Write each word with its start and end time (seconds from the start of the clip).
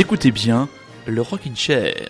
Écoutez 0.00 0.30
bien 0.30 0.68
le 1.06 1.22
Rockin' 1.22 1.56
Chair. 1.56 2.08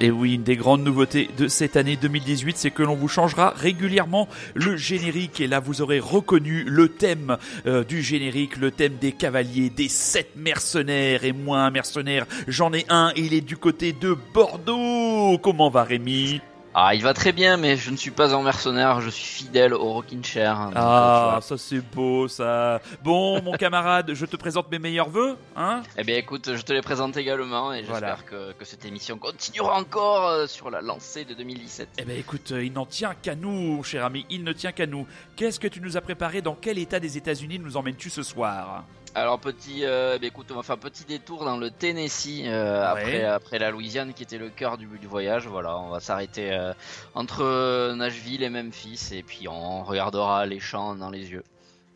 Et 0.00 0.12
oui, 0.12 0.34
une 0.34 0.44
des 0.44 0.54
grandes 0.54 0.84
nouveautés 0.84 1.28
de 1.36 1.48
cette 1.48 1.76
année 1.76 1.96
2018, 1.96 2.56
c'est 2.56 2.70
que 2.70 2.84
l'on 2.84 2.94
vous 2.94 3.08
changera 3.08 3.50
régulièrement 3.50 4.28
le 4.54 4.76
générique. 4.76 5.40
Et 5.40 5.48
là, 5.48 5.58
vous 5.58 5.82
aurez 5.82 5.98
reconnu 5.98 6.62
le 6.62 6.88
thème 6.88 7.38
euh, 7.66 7.82
du 7.82 8.02
générique, 8.02 8.56
le 8.56 8.70
thème 8.70 8.98
des 9.00 9.10
cavaliers, 9.10 9.68
des 9.68 9.88
sept 9.88 10.36
mercenaires. 10.36 11.24
Et 11.24 11.32
moi, 11.32 11.58
un 11.58 11.70
mercenaire, 11.72 12.26
j'en 12.46 12.72
ai 12.72 12.86
un, 12.88 13.10
il 13.16 13.34
est 13.34 13.40
du 13.40 13.56
côté 13.56 13.92
de 13.92 14.16
Bordeaux. 14.32 15.38
Comment 15.38 15.70
va 15.70 15.82
Rémi? 15.82 16.40
Ah, 16.76 16.94
il 16.94 17.02
va 17.02 17.14
très 17.14 17.32
bien, 17.32 17.56
mais 17.56 17.76
je 17.76 17.90
ne 17.90 17.96
suis 17.96 18.10
pas 18.10 18.34
un 18.34 18.42
mercenaire, 18.42 19.00
je 19.00 19.08
suis 19.10 19.44
fidèle 19.44 19.72
au 19.74 19.92
Rockin' 19.92 20.24
Chair. 20.24 20.56
donc, 20.66 20.76
euh, 20.76 20.80
Ah, 20.80 21.38
ça 21.40 21.56
c'est 21.56 21.80
beau 21.80 22.26
ça. 22.28 22.80
Bon, 23.02 23.40
mon 23.42 23.52
camarade, 23.52 24.12
je 24.14 24.26
te 24.26 24.36
présente 24.36 24.70
mes 24.70 24.78
meilleurs 24.80 25.08
voeux, 25.08 25.36
hein? 25.56 25.82
Eh 25.96 26.02
bien 26.04 26.16
écoute, 26.16 26.54
je 26.56 26.62
te 26.62 26.72
les 26.72 26.82
présente 26.82 27.16
également 27.16 27.72
et 27.72 27.78
j'espère 27.84 27.98
Voilà. 27.98 28.16
que, 28.28 28.52
que 28.52 28.64
cette 28.64 28.84
émission 28.84 29.18
continuera 29.18 29.78
encore 29.78 30.26
euh, 30.26 30.46
sur 30.48 30.68
la 30.70 30.80
lancée 30.82 31.24
de 31.24 31.34
2017. 31.34 31.88
Eh 31.98 32.02
ben 32.04 32.18
écoute, 32.18 32.50
euh, 32.52 32.64
il 32.64 32.72
n'en 32.72 32.86
tient 32.86 33.14
qu'à 33.14 33.34
nous, 33.36 33.82
cher 33.84 34.04
ami, 34.04 34.26
il 34.28 34.42
ne 34.42 34.52
tient 34.52 34.72
qu'à 34.72 34.86
nous. 34.86 35.06
Qu'est-ce 35.36 35.60
que 35.60 35.68
tu 35.68 35.80
nous 35.80 35.96
as 35.96 36.00
préparé? 36.00 36.42
Dans 36.42 36.56
quel 36.60 36.78
état 36.78 36.98
des 36.98 37.16
États-Unis 37.16 37.58
nous 37.60 37.76
emmènes-tu 37.76 38.10
ce 38.10 38.22
soir? 38.24 38.84
Alors 39.16 39.38
petit, 39.38 39.84
euh, 39.84 40.18
bah, 40.20 40.26
écoute, 40.26 40.48
on 40.50 40.56
va 40.56 40.62
faire 40.64 40.74
un 40.74 40.78
petit 40.78 41.04
détour 41.04 41.44
dans 41.44 41.56
le 41.56 41.70
Tennessee 41.70 42.42
euh, 42.46 42.80
Ouais. 42.94 43.00
après 43.00 43.24
après 43.24 43.58
la 43.60 43.70
Louisiane 43.70 44.12
qui 44.12 44.24
était 44.24 44.38
le 44.38 44.50
cœur 44.50 44.76
du, 44.76 44.86
du 44.86 45.06
voyage. 45.06 45.46
Voilà, 45.46 45.78
on 45.78 45.88
va 45.88 46.00
s'arrêter 46.00 46.52
euh, 46.52 46.72
entre 47.14 47.42
euh, 47.44 47.94
Nashville 47.94 48.42
et 48.42 48.50
Memphis 48.50 49.10
et 49.12 49.22
puis 49.22 49.46
on 49.48 49.84
regardera 49.84 50.46
les 50.46 50.58
champs 50.58 50.96
dans 50.96 51.10
les 51.10 51.30
yeux. 51.30 51.44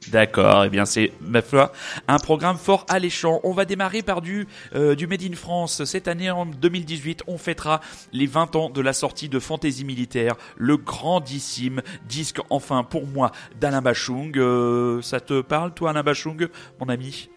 D'accord, 0.06 0.64
eh 0.64 0.70
bien 0.70 0.86
c'est 0.86 1.12
ma 1.20 1.42
foi 1.42 1.72
un 2.06 2.18
programme 2.18 2.56
fort 2.56 2.86
alléchant. 2.88 3.40
On 3.42 3.52
va 3.52 3.64
démarrer 3.64 4.02
par 4.02 4.22
du 4.22 4.46
euh, 4.74 4.94
du 4.94 5.06
Made 5.06 5.22
in 5.22 5.34
France. 5.34 5.84
Cette 5.84 6.08
année 6.08 6.30
en 6.30 6.46
2018, 6.46 7.24
on 7.26 7.36
fêtera 7.36 7.80
les 8.12 8.26
20 8.26 8.56
ans 8.56 8.70
de 8.70 8.80
la 8.80 8.92
sortie 8.92 9.28
de 9.28 9.38
Fantaisie 9.38 9.84
militaire, 9.84 10.36
le 10.56 10.76
grandissime 10.76 11.82
disque 12.08 12.38
enfin 12.48 12.84
pour 12.84 13.06
moi 13.06 13.32
d'Alain 13.60 13.82
Bachung. 13.82 14.32
Euh, 14.38 15.02
ça 15.02 15.20
te 15.20 15.42
parle 15.42 15.74
toi 15.74 15.90
Alain 15.90 16.04
Bachung, 16.04 16.48
mon 16.80 16.88
ami? 16.88 17.28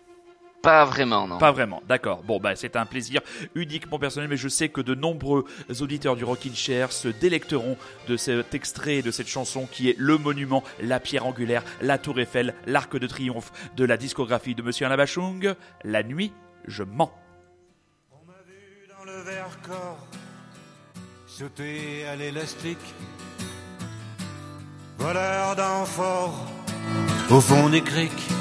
Pas 0.62 0.86
vraiment, 0.86 1.28
non. 1.28 1.40
Pas 1.40 1.52
vraiment, 1.52 1.82
d'accord. 1.88 2.22
Bon, 2.24 2.40
bah, 2.40 2.56
c'est 2.56 2.76
un 2.76 2.86
plaisir 2.86 3.22
uniquement 3.56 3.98
personnel, 3.98 4.30
mais 4.30 4.38
je 4.38 4.48
sais 4.48 4.70
que 4.70 4.82
de 4.82 4.94
nombreux 4.94 5.46
auditeurs 5.80 6.16
du 6.16 6.24
Rockin' 6.24 6.54
Chair 6.54 6.92
se 6.92 7.08
délecteront 7.08 7.78
de 8.08 8.16
cet 8.16 8.54
extrait, 8.54 9.02
de 9.02 9.10
cette 9.10 9.28
chanson 9.28 9.68
qui 9.72 9.90
est 9.90 9.96
le 9.98 10.18
monument, 10.18 10.64
la 10.80 11.00
pierre 11.00 11.26
angulaire, 11.26 11.64
la 11.82 11.98
tour 11.98 12.20
Eiffel, 12.20 12.54
l'arc 12.68 12.96
de 12.96 13.08
triomphe 13.08 13.52
de 13.76 13.86
la 13.86 13.98
discographie 13.98 14.54
de 14.54 14.62
Monsieur 14.62 14.86
Alain 14.86 14.98
Bachung. 14.98 15.56
La 15.84 16.04
nuit, 16.04 16.32
je 16.68 16.84
mens. 16.84 17.12
On 18.12 18.26
m'a 18.28 18.34
vu 18.46 18.88
dans 18.88 19.04
le 19.04 19.20
Vercors 19.24 20.06
sauter 21.26 22.06
à 22.06 22.16
l'élastique, 22.16 22.78
voleur 25.00 25.56
d'amphores 25.56 26.46
au 27.32 27.42
fond 27.42 27.70
des 27.70 27.82
criques. 27.82 28.41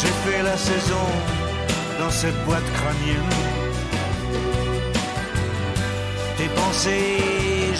J'ai 0.00 0.14
fait 0.24 0.42
la 0.42 0.56
saison 0.56 1.06
dans 1.98 2.10
cette 2.10 2.44
boîte 2.46 2.64
crânienne. 2.72 3.34
Tes 6.38 6.48
pensées, 6.60 7.18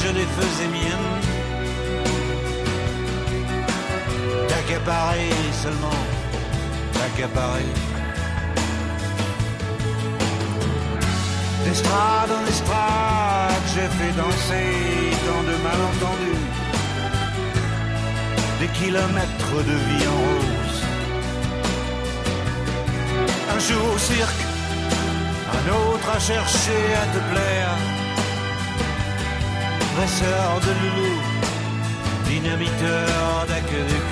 je 0.03 0.09
les 0.19 0.29
faisais 0.39 0.69
miennes. 0.77 1.13
T'accaparer 4.49 5.31
seulement, 5.63 6.03
t'accaparer. 6.93 7.73
D'estrade 11.65 12.33
en 12.39 12.47
estrade, 12.53 13.65
j'ai 13.73 13.89
fait 13.99 14.13
danser 14.23 14.71
tant 15.27 15.43
de 15.51 15.57
malentendus. 15.67 16.47
Des 18.61 18.69
kilomètres 18.79 19.57
de 19.71 19.77
vie 19.87 20.07
en 20.07 20.19
rose. 20.21 20.60
Un 23.61 23.63
jour 23.63 23.93
au 23.95 23.99
cirque, 23.99 24.43
un 25.53 25.65
autre 25.71 26.09
à 26.17 26.19
chercher 26.19 26.83
à 27.03 27.05
te 27.15 27.21
plaire. 27.31 27.75
Dresseur 29.97 30.51
de 30.67 30.73
loulou, 30.81 31.15
dynamiteur 32.25 33.47
d'aqueduc. 33.49 34.09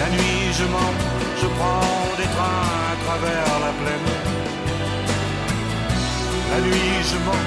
La 0.00 0.08
nuit, 0.10 0.52
je 0.58 0.64
mens, 0.64 0.94
je 1.40 1.46
prends 1.56 2.16
des 2.18 2.28
trains 2.34 2.68
à 2.92 2.96
travers 3.04 3.50
la 3.64 3.72
plaine. 3.80 4.10
La 6.50 6.60
nuit, 6.60 6.96
je 7.10 7.18
mens, 7.26 7.46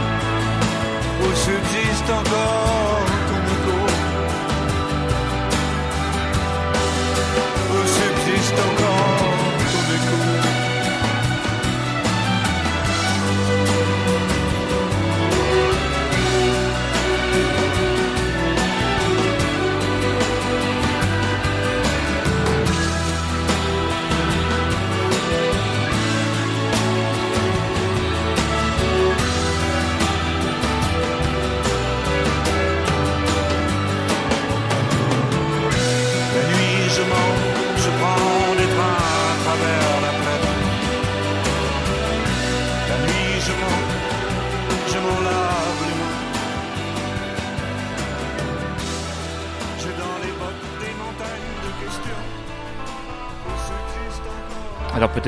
où 1.31 1.35
subsiste 1.35 2.09
encore 2.09 3.10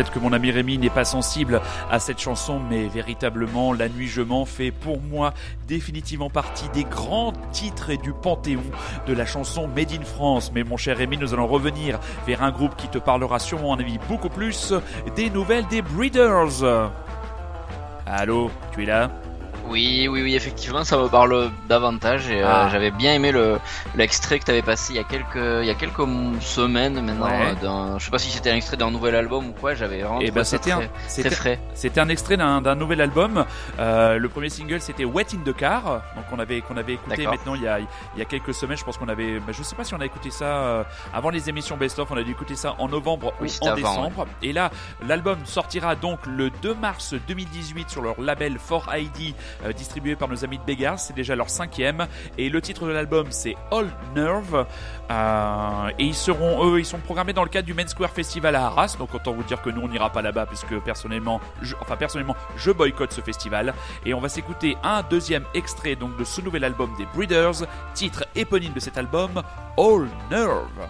que 0.10 0.20
mon 0.20 0.34
ami 0.34 0.52
Rémi 0.52 0.78
n'est 0.78 0.90
pas 0.90 1.06
sensible 1.06 1.62
à 1.92 2.00
cette 2.00 2.20
chanson, 2.20 2.60
mais 2.70 2.88
véritablement, 2.88 3.74
La 3.74 3.88
Je 3.88 4.22
m'en 4.22 4.46
fait 4.46 4.72
pour 4.72 5.02
moi 5.02 5.34
définitivement 5.68 6.30
partie 6.30 6.70
des 6.74 6.84
grands 6.84 7.34
titres 7.52 7.90
et 7.90 7.98
du 7.98 8.14
panthéon 8.14 8.64
de 9.08 9.14
la 9.14 9.26
chanson 9.26 9.68
Made 9.68 9.92
in 9.92 10.04
France. 10.04 10.52
Mais 10.54 10.64
mon 10.64 10.78
cher 10.78 10.98
Rémi, 10.98 11.18
nous 11.18 11.34
allons 11.34 11.48
revenir 11.48 12.00
vers 12.26 12.44
un 12.44 12.52
groupe 12.52 12.76
qui 12.76 12.88
te 12.88 12.98
parlera 12.98 13.40
sûrement, 13.40 13.74
à 13.74 13.78
mon 13.78 13.82
avis, 13.82 14.00
beaucoup 14.10 14.30
plus 14.30 14.74
des 15.16 15.30
nouvelles 15.30 15.68
des 15.68 15.82
Breeders. 15.82 16.92
Allô, 18.06 18.52
tu 18.74 18.84
es 18.84 18.86
là? 18.86 19.10
Oui, 19.70 20.08
oui, 20.10 20.22
oui, 20.22 20.36
effectivement, 20.36 20.84
ça 20.84 20.98
me 20.98 21.08
parle 21.08 21.50
davantage. 21.70 22.30
Et, 22.30 22.42
euh, 22.42 22.48
Ah. 22.48 22.70
J'avais 22.72 22.92
bien 22.92 23.14
aimé 23.14 23.32
le 23.32 23.60
l'extrait 23.96 24.40
que 24.40 24.46
tu 24.46 24.52
avais 24.52 24.62
passé 24.62 24.94
il 24.94 24.98
y 24.98 25.00
a 25.00 25.04
quelques 25.04 25.36
il 25.36 25.66
y 25.66 25.70
a 25.70 25.74
quelques 25.76 26.06
semaines 26.42 27.02
maintenant. 27.02 27.26
Ouais. 27.28 27.52
euh, 27.52 27.56
d'un- 27.62 27.98
je 28.00 28.06
sais 28.06 28.12
pas 28.12 28.18
si 28.20 28.30
c'était 28.30 28.52
un 28.52 28.56
extrait 28.56 28.78
d'un 28.78 28.92
nouvel 28.92 29.16
album 29.16 29.48
ou 29.50 29.52
quoi. 29.54 29.74
J'avais 29.74 30.00
vraiment 30.02 30.20
Eh 30.22 30.28
trouvé 30.28 30.32
ben, 30.32 30.44
c'était 30.44 30.72
un- 30.72 30.82
très, 31.08 31.30
frais. 31.30 31.60
C'était 31.74 32.00
un 32.00 32.10
extrait 32.10 32.38
d'un 32.38 32.62
d'un 32.62 32.76
nouvel 32.76 33.02
album. 33.02 33.46
Euh, 33.80 34.18
le 34.18 34.30
premier 34.30 34.50
single 34.50 34.82
c'était 34.82 35.06
Wet 35.06 35.28
in 35.34 35.40
the 35.50 35.56
Car, 35.56 35.84
donc 36.16 36.26
on 36.32 36.40
avait 36.40 36.62
qu'on 36.62 36.78
avait 36.78 36.94
écouté 36.94 37.26
maintenant 37.26 37.56
il 37.56 37.62
y 37.64 37.68
a 37.68 37.80
il 37.80 37.88
y 38.18 38.22
a 38.22 38.26
quelques 38.26 38.54
semaines. 38.54 38.78
Je 38.78 38.84
pense 38.84 38.98
qu'on 38.98 39.10
avait, 39.10 39.40
bah, 39.40 39.52
je 39.52 39.64
sais 39.64 39.76
pas 39.76 39.84
si 39.84 39.94
on 39.94 40.00
a 40.02 40.06
écouté 40.06 40.30
ça 40.32 40.46
euh, 40.46 40.84
avant 41.14 41.30
les 41.30 41.50
émissions 41.50 41.78
Best 41.78 42.00
of. 42.00 42.12
On 42.12 42.18
a 42.18 42.24
dû 42.24 42.32
écouter 42.32 42.56
ça 42.56 42.76
en 42.80 42.88
novembre 42.90 43.34
Oui, 43.42 43.56
ou 43.62 43.66
en 43.66 43.68
avant, 43.70 43.76
décembre. 43.78 44.28
Et 44.42 44.54
là, 44.54 44.72
l'album 45.08 45.38
sortira 45.46 45.96
donc 45.96 46.20
le 46.26 46.50
2 46.62 46.74
mars 46.76 47.14
2018 47.28 47.90
sur 47.90 48.02
leur 48.02 48.20
label 48.20 48.58
4ID, 48.58 49.34
euh, 49.34 49.34
distribué 49.76 50.16
par 50.16 50.28
nos 50.28 50.44
amis 50.44 50.58
de 50.58 50.64
Beggars. 50.64 51.00
C'est 51.00 51.16
déjà 51.16 51.36
leur 51.36 51.50
cinquième. 51.50 52.08
Et 52.38 52.50
le 52.50 52.62
titre 52.62 52.86
de 52.86 52.92
l'album 52.92 53.28
c'est 53.30 53.56
All 53.72 53.88
Nerve. 54.16 54.66
Euh, 55.12 55.90
et 56.00 56.06
ils 56.06 56.16
seront 56.16 56.84
sont 56.84 57.00
programmés 57.00 57.34
dans 57.34 57.44
le 57.44 57.50
cadre 57.50 57.66
du 57.66 57.74
Main 57.74 57.88
Square 57.88 58.12
Festival 58.12 58.56
à 58.56 58.66
Arras. 58.66 58.96
Donc 58.98 59.14
autant 59.14 59.34
vous 59.34 59.44
dire 59.44 59.62
que 59.62 59.70
nous 59.70 59.82
on 59.82 59.88
n'ira 59.88 60.12
pas 60.12 60.22
là-bas 60.22 60.46
puisque 60.46 60.78
personnellement, 60.80 61.40
je, 61.62 61.76
enfin 61.82 61.96
personnellement, 61.96 62.36
je 62.58 62.72
boycotte 62.72 63.14
ce 63.14 63.22
festival. 63.22 63.74
Et 64.06 64.14
on 64.14 64.20
va 64.20 64.30
s'écouter 64.30 64.78
un 64.84 65.04
deuxième 65.04 65.46
extrait 65.54 65.96
donc 65.96 66.18
de 66.18 66.24
ce 66.24 66.42
nouvel 66.42 66.64
album 66.64 66.90
des 66.98 67.06
Breeders, 67.14 67.66
titre 67.94 68.26
éponyme 68.36 68.74
de 68.74 68.80
cet 68.80 68.98
album, 68.98 69.42
All 69.78 70.08
Nerve. 70.30 70.88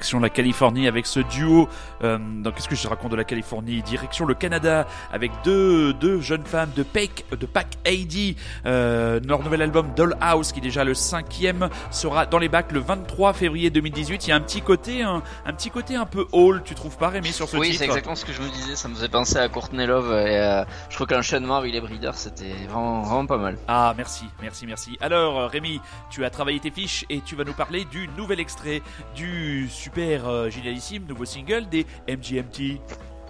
Direction 0.00 0.20
la 0.20 0.30
Californie 0.30 0.88
avec 0.88 1.04
ce 1.04 1.20
duo. 1.20 1.68
Euh, 2.02 2.16
donc 2.42 2.54
qu'est-ce 2.54 2.68
que 2.68 2.74
je 2.74 2.88
raconte 2.88 3.10
de 3.10 3.16
la 3.16 3.24
Californie? 3.24 3.82
Direction 3.82 4.24
le 4.24 4.32
Canada 4.32 4.86
avec 5.12 5.30
deux, 5.44 5.92
deux 5.92 6.22
jeunes 6.22 6.44
femmes 6.44 6.70
de 6.74 6.82
Pack, 6.82 7.26
de 7.38 7.44
Pack 7.44 7.76
AD. 7.86 8.34
Euh, 8.64 9.20
leur 9.22 9.42
nouvel 9.42 9.60
album 9.60 9.88
Dollhouse, 9.94 10.52
qui 10.52 10.60
est 10.60 10.62
déjà 10.62 10.84
le 10.84 10.94
cinquième, 10.94 11.68
sera 11.90 12.24
dans 12.24 12.38
les 12.38 12.48
bacs 12.48 12.72
le 12.72 12.80
23 12.80 13.34
février 13.34 13.68
2018. 13.68 14.26
Il 14.26 14.30
y 14.30 14.32
a 14.32 14.36
un 14.36 14.40
petit 14.40 14.62
côté, 14.62 15.02
un, 15.02 15.22
un 15.44 15.52
petit 15.52 15.68
côté 15.70 15.96
un 15.96 16.06
peu 16.06 16.26
hall, 16.32 16.62
tu 16.64 16.74
trouves 16.74 16.96
pas 16.96 17.10
Rémi 17.10 17.30
sur 17.30 17.46
ce 17.46 17.58
oui, 17.58 17.66
titre? 17.68 17.80
c'est 17.80 17.84
exactement 17.84 18.14
ce 18.14 18.24
que 18.24 18.32
je 18.32 18.40
me 18.40 18.48
disais. 18.48 18.76
Ça 18.76 18.88
me 18.88 18.94
faisait 18.94 19.08
penser 19.08 19.36
à 19.36 19.50
Courtney 19.50 19.86
Love 19.86 20.12
et 20.12 20.38
euh, 20.38 20.64
je 20.88 20.94
trouve 20.94 21.08
qu'enchaînement 21.08 21.56
avec 21.56 21.74
les 21.74 21.80
Breeders, 21.82 22.14
c'était 22.14 22.54
vraiment, 22.70 23.02
vraiment 23.02 23.26
pas 23.26 23.36
mal. 23.36 23.58
Ah, 23.68 23.92
merci, 23.98 24.24
merci, 24.40 24.66
merci. 24.66 24.96
Alors, 25.02 25.50
Rémi, 25.50 25.78
tu 26.08 26.24
as 26.24 26.30
travaillé 26.30 26.58
tes 26.58 26.70
fiches 26.70 27.04
et 27.10 27.20
tu 27.20 27.36
vas 27.36 27.44
nous 27.44 27.52
parler 27.52 27.84
du 27.84 28.08
nouvel 28.16 28.40
extrait 28.40 28.80
du 29.14 29.68
super 29.68 29.89
euh, 29.98 30.50
génialissime 30.50 31.04
nouveau 31.06 31.24
single 31.24 31.68
des 31.68 31.86
MGMT. 32.08 32.80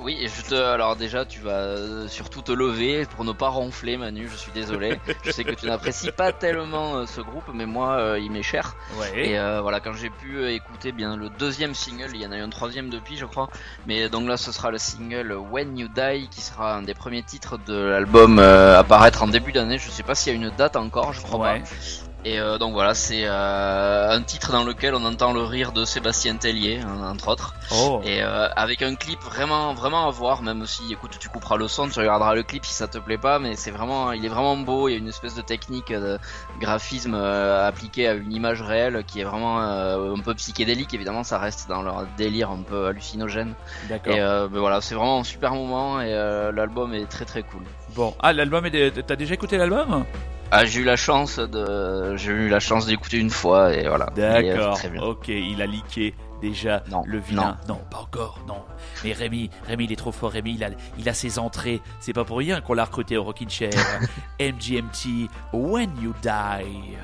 Oui, 0.03 0.17
et 0.19 0.29
je 0.29 0.43
te, 0.49 0.55
alors 0.55 0.97
déjà, 0.97 1.27
tu 1.27 1.41
vas 1.41 1.51
euh, 1.59 2.09
surtout 2.09 2.41
te 2.41 2.53
lever 2.53 3.05
pour 3.15 3.23
ne 3.23 3.33
pas 3.33 3.49
ronfler, 3.49 3.99
Manu. 3.99 4.29
Je 4.33 4.37
suis 4.39 4.51
désolé. 4.53 4.99
je 5.25 5.31
sais 5.31 5.45
que 5.45 5.51
tu 5.55 5.67
n'apprécies 5.67 6.11
pas 6.11 6.33
tellement 6.33 6.97
euh, 6.97 7.05
ce 7.07 7.21
groupe, 7.21 7.45
mais 7.53 7.67
moi, 7.67 7.97
euh, 7.99 8.19
il 8.19 8.31
m'est 8.31 8.43
cher. 8.43 8.77
Ouais. 8.99 9.29
Et 9.29 9.39
euh, 9.39 9.61
voilà, 9.61 9.79
quand 9.81 9.93
j'ai 9.93 10.09
pu 10.09 10.39
euh, 10.39 10.55
écouter 10.55 10.93
bien 10.93 11.19
le 11.19 11.29
deuxième 11.29 11.75
single, 11.75 12.13
il 12.15 12.23
y 12.23 12.27
en 12.27 12.33
a 12.33 12.39
eu 12.39 12.41
un 12.41 12.49
troisième 12.49 12.89
depuis, 12.89 13.19
je 13.19 13.27
crois. 13.27 13.51
Mais 13.87 14.09
donc 14.09 14.27
là, 14.27 14.39
ce 14.39 14.53
sera 14.53 14.71
le 14.71 14.79
single 14.79 15.35
When 15.35 15.77
You 15.77 15.89
Die, 15.95 16.29
qui 16.31 16.41
sera 16.41 16.77
un 16.77 16.83
des 16.83 16.95
premiers 16.95 17.23
titres 17.23 17.59
de 17.67 17.75
l'album 17.77 18.39
euh, 18.39 18.79
à 18.79 18.85
paraître 18.85 19.23
en 19.23 19.29
début 19.29 19.53
d'année. 19.53 19.77
Je 19.77 19.91
sais 19.91 20.03
pas 20.03 20.15
s'il 20.15 20.33
y 20.33 20.35
a 20.35 20.39
une 20.49 20.51
date 20.57 20.77
encore, 20.77 21.13
je 21.13 21.21
crois 21.21 21.41
Ouais. 21.41 21.61
pas. 21.61 22.10
Et 22.25 22.39
euh, 22.39 22.59
donc 22.59 22.75
voilà, 22.75 22.93
c'est 22.93 23.23
euh, 23.25 24.11
un 24.11 24.23
titre 24.23 24.53
dans 24.53 24.65
lequel 24.65 24.95
on 24.95 25.05
entend 25.07 25.33
le 25.33 25.43
rire 25.43 25.73
de 25.73 25.87
Sébastien 25.87 26.37
Tellier, 26.37 26.81
entre 27.03 27.29
autres. 27.29 27.55
Oh. 27.73 28.03
Et 28.05 28.23
euh, 28.23 28.47
avec 28.57 28.83
un 28.83 28.95
clip 28.95 29.19
vraiment 29.21 29.73
vraiment 29.73 30.07
à 30.07 30.11
voir, 30.11 30.43
même 30.43 30.67
si 30.67 30.93
écoute 30.93 31.13
tu 31.19 31.31
couperas 31.31 31.57
le 31.57 31.67
son, 31.67 31.89
tu 31.89 31.99
regarderas 31.99 32.35
le 32.35 32.43
clip 32.43 32.67
si 32.67 32.75
ça 32.75 32.89
te 32.89 32.99
plaît 32.99 33.17
pas, 33.17 33.39
mais 33.39 33.57
c'est 33.57 33.71
vraiment 33.71 34.13
il 34.13 34.25
est 34.25 34.29
vraiment 34.29 34.59
beau, 34.59 34.89
il 34.89 34.93
y 34.93 34.95
a 34.97 34.99
une 34.99 35.09
espèce 35.09 35.35
de 35.35 35.41
technique 35.41 35.93
de 35.93 36.19
graphisme 36.61 37.15
appliquée 37.15 38.07
à 38.07 38.13
une 38.13 38.33
image 38.33 38.61
réelle 38.61 39.03
qui 39.07 39.21
est 39.21 39.25
vraiment 39.25 39.59
un 39.61 40.19
peu 40.21 40.35
psychédélique, 40.35 40.93
évidemment 40.93 41.25
ça 41.25 41.39
reste 41.39 41.69
dans 41.71 41.81
leur 41.81 42.07
délire 42.19 42.51
un 42.51 42.63
peu 42.63 42.87
hallucinogène. 42.89 43.55
D'accord. 43.89 44.15
Et 44.15 44.21
euh, 44.21 44.47
ben 44.47 44.61
voilà, 44.61 44.83
c'est 44.83 44.95
vraiment 44.95 45.21
un 45.21 45.25
super 45.25 45.55
moment 45.55 46.03
et 46.03 46.13
l'album 46.53 46.93
est 46.93 47.07
très 47.07 47.25
très 47.25 47.43
cool. 47.43 47.63
Bon, 47.95 48.15
ah 48.21 48.35
l'album, 48.35 48.67
est... 48.67 49.07
t'as 49.07 49.17
déjà 49.17 49.35
écouté 49.35 49.57
l'album? 49.57 50.05
Ah, 50.53 50.65
j'ai 50.65 50.81
eu 50.81 50.85
la 50.85 50.97
chance 50.97 51.39
de 51.39 52.17
j'ai 52.17 52.33
eu 52.33 52.49
la 52.49 52.59
chance 52.59 52.87
d'écouter 52.87 53.19
une 53.19 53.31
fois 53.31 53.73
et 53.73 53.87
voilà. 53.87 54.11
Il 54.17 54.23
est 54.23 54.55
D'accord. 54.55 54.79
Ok, 55.03 55.29
il 55.29 55.63
a 55.63 55.67
leaké 55.67 56.15
déjà 56.41 56.83
Non, 56.91 57.03
le 57.07 57.19
vilain. 57.19 57.57
Non. 57.69 57.81
pas 57.91 57.99
encore, 57.99 58.41
non. 58.49 58.63
Mais 59.05 59.13
Rémi, 59.13 59.51
Rémi, 59.67 59.85
il 59.85 59.93
est 59.93 59.97
trop 59.97 60.11
fort. 60.13 60.33
Rémi, 60.33 60.55
il 60.55 60.65
a, 60.65 60.71
il 60.99 61.09
a 61.09 61.15
ses 61.15 61.39
entrées. 61.39 61.81
C'est 62.01 62.13
pas 62.13 62.25
pour 62.25 62.39
rien 62.39 62.61
qu'on 62.61 62.75
l'a 62.75 62.85
recruté 62.85 63.17
au 63.17 63.23
Rockin' 63.23 63.49
Chair. 63.49 63.71
MGMT, 64.41 65.29
When 65.53 65.91
You 66.03 66.15
Die. 66.23 66.97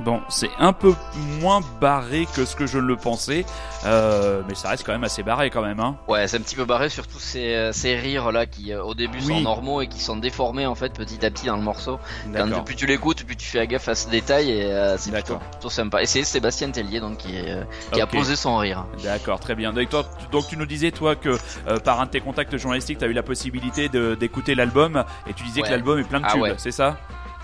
Bon, 0.00 0.20
c'est 0.28 0.50
un 0.58 0.72
peu 0.72 0.92
moins 1.40 1.60
barré 1.80 2.26
que 2.34 2.44
ce 2.44 2.56
que 2.56 2.66
je 2.66 2.78
ne 2.78 2.82
le 2.82 2.96
pensais, 2.96 3.46
euh, 3.86 4.42
mais 4.48 4.56
ça 4.56 4.70
reste 4.70 4.84
quand 4.84 4.90
même 4.92 5.04
assez 5.04 5.22
barré 5.22 5.50
quand 5.50 5.62
même. 5.62 5.78
Hein. 5.78 5.94
Ouais, 6.08 6.26
c'est 6.26 6.36
un 6.36 6.40
petit 6.40 6.56
peu 6.56 6.64
barré, 6.64 6.88
surtout 6.88 7.20
ces, 7.20 7.54
euh, 7.54 7.72
ces 7.72 7.94
rires 7.94 8.32
là 8.32 8.44
qui 8.46 8.72
euh, 8.72 8.82
au 8.82 8.94
début 8.94 9.18
Oui. 9.18 9.26
sont 9.28 9.40
normaux 9.40 9.82
et 9.82 9.86
qui 9.86 10.00
sont 10.00 10.16
déformés 10.16 10.66
en 10.66 10.74
fait 10.74 10.92
petit 10.94 11.24
à 11.24 11.30
petit 11.30 11.46
dans 11.46 11.56
le 11.56 11.62
morceau. 11.62 12.00
Quand 12.34 12.64
plus 12.64 12.74
tu 12.74 12.86
l'écoutes, 12.86 13.22
plus 13.24 13.36
tu 13.36 13.46
fais 13.46 13.64
gaffe 13.68 13.86
à 13.88 13.94
ce 13.94 14.08
détail 14.10 14.50
et 14.50 14.64
euh, 14.64 14.96
c'est 14.98 15.12
plutôt, 15.12 15.36
plutôt 15.52 15.70
sympa. 15.70 16.02
Et 16.02 16.06
c'est 16.06 16.24
Sébastien 16.24 16.72
Tellier 16.72 16.98
donc 16.98 17.18
qui, 17.18 17.38
euh, 17.38 17.62
a 17.92 18.06
posé 18.08 18.34
son 18.34 18.56
rire. 18.56 18.86
D'accord, 19.04 19.38
très 19.38 19.54
bien. 19.54 19.72
Donc, 19.72 19.88
toi, 19.90 20.04
tu- 20.18 20.26
donc 20.32 20.48
tu 20.48 20.56
nous 20.56 20.66
disais 20.66 20.90
toi 20.90 21.14
que 21.14 21.38
par 21.84 22.00
un 22.00 22.06
de 22.06 22.10
tes 22.10 22.20
contacts 22.20 22.56
journalistiques, 22.56 22.98
tu 22.98 23.04
as 23.04 23.08
eu 23.08 23.12
la 23.12 23.22
possibilité 23.22 23.88
d'écouter 23.88 24.56
l'album 24.56 25.04
et 25.28 25.34
tu 25.34 25.44
disais 25.44 25.60
Ouais. 25.60 25.68
que 25.68 25.72
l'album 25.72 26.00
est 26.00 26.04
plein 26.04 26.18
de 26.18 26.26
Ah 26.26 26.32
tubes, 26.32 26.42
ouais. 26.42 26.54
c'est 26.56 26.72
ça? 26.72 26.96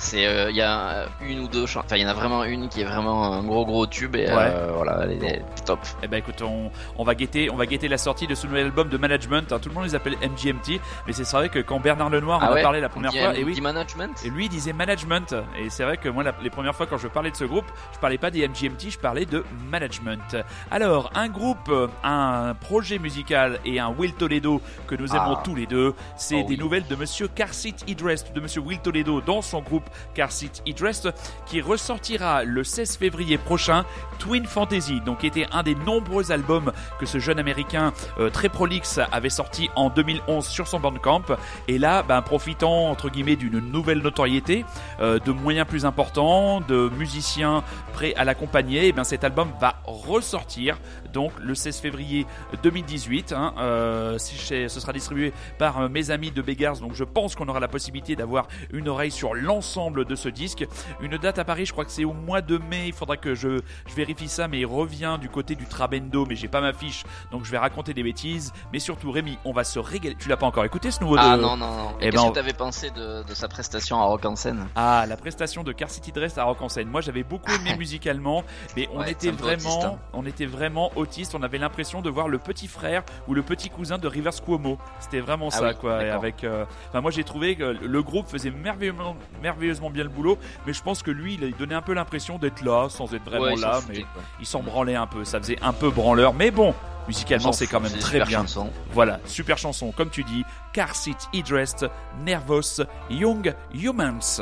C'est 0.02 0.26
euh, 0.26 0.48
il 0.50 0.56
y 0.56 0.62
a 0.62 0.88
euh, 0.88 1.06
une 1.20 1.40
ou 1.40 1.48
deux 1.48 1.64
enfin 1.64 1.82
il 1.96 2.00
y 2.00 2.06
en 2.06 2.08
a 2.08 2.14
vraiment 2.14 2.42
une 2.44 2.70
qui 2.70 2.80
est 2.80 2.84
vraiment 2.84 3.34
un 3.34 3.42
gros 3.44 3.66
gros 3.66 3.86
tube 3.86 4.16
et 4.16 4.26
euh, 4.30 4.72
voilà, 4.74 5.00
elle 5.02 5.22
est 5.22 5.44
top. 5.66 5.78
Eh 6.02 6.08
ben 6.08 6.16
écoute, 6.16 6.40
on, 6.42 6.70
on 6.96 7.04
va 7.04 7.14
guetter, 7.14 7.50
on 7.50 7.56
va 7.56 7.66
guetter 7.66 7.86
la 7.86 7.98
sortie 7.98 8.26
de 8.26 8.34
ce 8.34 8.46
nouvel 8.46 8.64
album 8.64 8.88
de 8.88 8.96
Management. 8.96 9.52
hein. 9.52 9.58
tout 9.60 9.68
le 9.68 9.74
monde 9.74 9.84
les 9.84 9.94
appelle 9.94 10.14
MGMT, 10.22 10.80
mais 11.06 11.12
c'est 11.12 11.30
vrai 11.36 11.50
que 11.50 11.58
quand 11.58 11.80
Bernard 11.80 12.08
Lenoir 12.08 12.38
en 12.42 12.46
Ah 12.46 12.48
a 12.48 12.54
ouais? 12.54 12.62
parlé 12.62 12.80
la 12.80 12.88
première 12.88 13.12
fois, 13.12 13.36
et 13.36 13.44
oui, 13.44 13.60
management? 13.60 14.10
Et 14.24 14.30
lui, 14.30 14.46
il 14.46 14.48
disait 14.48 14.72
management. 14.72 15.34
Et 15.58 15.68
c'est 15.68 15.84
vrai 15.84 15.98
que 15.98 16.08
moi, 16.08 16.22
la- 16.24 16.34
les 16.42 16.50
premières 16.50 16.74
fois 16.74 16.86
quand 16.86 16.96
je 16.98 17.06
parlais 17.08 17.30
de 17.30 17.36
ce 17.36 17.44
groupe, 17.44 17.66
je 17.92 17.98
parlais 17.98 18.16
pas 18.18 18.30
des 18.30 18.48
MGMT, 18.48 18.90
je 18.92 18.98
parlais 18.98 19.26
de 19.26 19.44
management. 19.70 20.34
Alors, 20.70 21.10
un 21.14 21.28
groupe, 21.28 21.68
euh, 21.68 21.88
un 22.02 22.54
projet 22.58 22.98
musical 22.98 23.60
et 23.66 23.78
un 23.80 23.90
Will 23.90 24.14
Toledo 24.14 24.62
que 24.86 24.94
nous 24.94 25.10
aimons 25.14 25.36
Ah. 25.36 25.42
tous 25.44 25.54
les 25.54 25.66
deux, 25.66 25.94
c'est 26.16 26.36
Oh 26.36 26.48
des 26.48 26.54
oui. 26.54 26.58
nouvelles 26.58 26.86
de 26.86 26.96
Monsieur 26.96 27.28
Carsit 27.28 27.84
Idrest, 27.86 28.32
de 28.32 28.40
Monsieur 28.40 28.62
Will 28.62 28.78
Toledo 28.80 29.20
dans 29.20 29.42
son 29.42 29.60
groupe 29.60 29.84
Carsit 30.14 30.62
Idrest, 30.66 31.08
qui 31.46 31.60
ressortira 31.60 32.44
le 32.44 32.64
16 32.64 32.96
février 32.96 33.38
prochain, 33.38 33.84
Twin 34.18 34.46
Fantasy, 34.46 35.00
donc 35.00 35.24
était 35.24 35.46
un 35.52 35.62
des 35.62 35.74
nombreux 35.74 36.32
albums 36.32 36.72
que 36.98 37.06
ce 37.06 37.18
jeune 37.18 37.38
américain 37.38 37.92
euh, 38.18 38.30
très 38.30 38.48
prolixe 38.48 39.00
avait 39.12 39.30
sorti 39.30 39.70
en 39.76 39.90
2011 39.90 40.46
sur 40.46 40.68
son 40.68 40.80
Bandcamp. 40.80 41.22
Et 41.68 41.78
là, 41.78 42.02
ben, 42.02 42.22
profitant 42.22 42.90
entre 42.90 43.08
guillemets 43.08 43.36
d'une 43.36 43.58
nouvelle 43.58 44.00
notoriété, 44.02 44.64
euh, 45.00 45.18
de 45.18 45.32
moyens 45.32 45.66
plus 45.66 45.84
importants, 45.84 46.60
de 46.60 46.90
musiciens 46.96 47.62
prêts 47.92 48.14
à 48.16 48.24
l'accompagner, 48.24 48.88
et 48.88 48.92
bien 48.92 49.04
cet 49.04 49.24
album 49.24 49.48
va 49.60 49.76
ressortir 49.84 50.78
donc 51.12 51.32
le 51.40 51.54
16 51.54 51.78
février 51.80 52.26
2018. 52.62 53.32
Hein, 53.32 53.54
euh, 53.58 54.18
si 54.18 54.36
ce 54.36 54.68
sera 54.80 54.92
distribué 54.92 55.32
par 55.58 55.78
euh, 55.80 55.88
mes 55.88 56.10
amis 56.10 56.30
de 56.30 56.42
Beggars, 56.42 56.78
donc 56.78 56.94
je 56.94 57.04
pense 57.04 57.34
qu'on 57.34 57.48
aura 57.48 57.60
la 57.60 57.68
possibilité 57.68 58.16
d'avoir 58.16 58.46
une 58.72 58.88
oreille 58.88 59.10
sur 59.10 59.34
l'ensemble 59.34 60.04
de 60.04 60.14
ce 60.14 60.28
disque. 60.28 60.66
Une 61.00 61.16
date 61.18 61.38
à 61.38 61.44
Paris, 61.44 61.66
je 61.66 61.72
crois 61.72 61.84
que 61.84 61.90
c'est 61.92 62.04
au 62.04 62.12
mois 62.12 62.40
de 62.40 62.58
mai. 62.58 62.88
Il 62.88 62.92
faudra 62.92 63.16
que 63.16 63.34
je, 63.34 63.60
je 63.86 63.94
vérifie 63.94 64.28
ça, 64.28 64.48
mais 64.48 64.60
il 64.60 64.66
revient 64.66 65.18
du 65.20 65.28
côté 65.28 65.54
du 65.54 65.66
Trabendo, 65.66 66.26
mais 66.26 66.36
j'ai 66.36 66.48
pas 66.48 66.60
ma 66.60 66.72
fiche, 66.72 67.04
donc 67.32 67.44
je 67.44 67.50
vais 67.50 67.58
raconter 67.58 67.94
des 67.94 68.02
bêtises. 68.02 68.52
Mais 68.72 68.78
surtout, 68.78 69.10
Rémi, 69.10 69.38
on 69.44 69.52
va 69.52 69.64
se 69.64 69.78
régaler. 69.78 70.16
Tu 70.18 70.28
l'as 70.28 70.36
pas 70.36 70.46
encore 70.46 70.64
écouté 70.64 70.90
ce 70.90 71.00
nouveau 71.00 71.16
Ah 71.18 71.36
de- 71.36 71.42
non 71.42 71.56
non 71.56 71.66
non. 71.76 71.90
Eh 72.00 72.06
Et 72.06 72.10
ben, 72.10 72.12
qu'est-ce 72.12 72.22
on- 72.24 72.30
que 72.30 72.34
t'avais 72.34 72.52
pensé 72.52 72.90
de, 72.90 73.22
de 73.22 73.34
sa 73.34 73.48
prestation 73.48 73.98
à 74.00 74.04
Rock 74.04 74.24
en 74.24 74.36
scène 74.36 74.66
Ah, 74.76 75.04
la 75.08 75.16
prestation 75.16 75.62
de 75.64 75.72
Car 75.72 75.90
City 75.90 76.12
Dress 76.12 76.38
à 76.38 76.44
Rock 76.44 76.60
en 76.62 76.68
scène. 76.68 76.88
Moi, 76.88 77.00
j'avais 77.00 77.22
beaucoup 77.22 77.50
aimé 77.52 77.74
musicalement, 77.78 78.44
mais 78.76 78.88
on 78.92 79.00
Ouais, 79.00 79.12
était 79.12 79.30
vraiment, 79.30 79.84
hein. 79.84 79.98
on 80.12 80.26
était 80.26 80.46
vraiment 80.46 80.90
autiste. 81.00 81.34
On 81.34 81.42
avait 81.42 81.58
l'impression 81.58 82.02
de 82.02 82.10
voir 82.10 82.28
le 82.28 82.38
petit 82.38 82.68
frère 82.68 83.02
ou 83.28 83.34
le 83.34 83.42
petit 83.42 83.70
cousin 83.70 83.98
de 83.98 84.06
Rivers 84.06 84.40
Cuomo. 84.42 84.78
C'était 85.00 85.20
vraiment 85.20 85.48
Ah 85.52 85.56
ça, 85.56 85.68
oui, 85.68 85.74
quoi. 85.80 86.04
Et 86.04 86.10
avec, 86.10 86.44
euh, 86.44 86.64
moi, 86.94 87.10
j'ai 87.10 87.24
trouvé 87.24 87.56
que 87.56 87.64
le 87.64 88.02
groupe 88.02 88.28
faisait 88.28 88.50
merveilleusement, 88.50 89.16
merveilleusement 89.42 89.90
bien 89.90 90.04
le 90.04 90.10
boulot, 90.10 90.38
mais 90.66 90.72
je 90.72 90.82
pense 90.82 91.02
que 91.02 91.10
lui, 91.10 91.38
il 91.40 91.56
donnait 91.56 91.74
un 91.74 91.82
peu 91.82 91.94
l'impression 91.94 92.38
d'être 92.38 92.62
là, 92.62 92.88
sans 92.88 93.12
être 93.14 93.24
vraiment 93.24 93.40
Ouais, 93.44 93.56
là, 93.56 93.80
mais 93.88 94.04
il 94.38 94.46
s'en 94.46 94.62
branlait 94.62 94.94
un 94.96 95.06
peu. 95.06 95.24
Ça 95.24 95.40
faisait 95.40 95.58
un 95.62 95.72
peu 95.72 95.90
branleur, 95.90 96.34
mais 96.34 96.50
bon. 96.50 96.74
Musicalement, 97.08 97.52
c'est 97.52 97.66
quand 97.66 97.80
même 97.80 97.90
très 97.98 98.24
bien. 98.24 98.44
Voilà, 98.92 99.18
super 99.24 99.58
chanson, 99.58 99.90
comme 99.90 100.10
tu 100.10 100.22
dis, 100.22 100.44
Car 100.72 100.94
Seat 100.94 101.28
E-Dressed, 101.34 101.90
Nervous, 102.24 102.82
Young 103.08 103.54
Humans. 103.74 104.40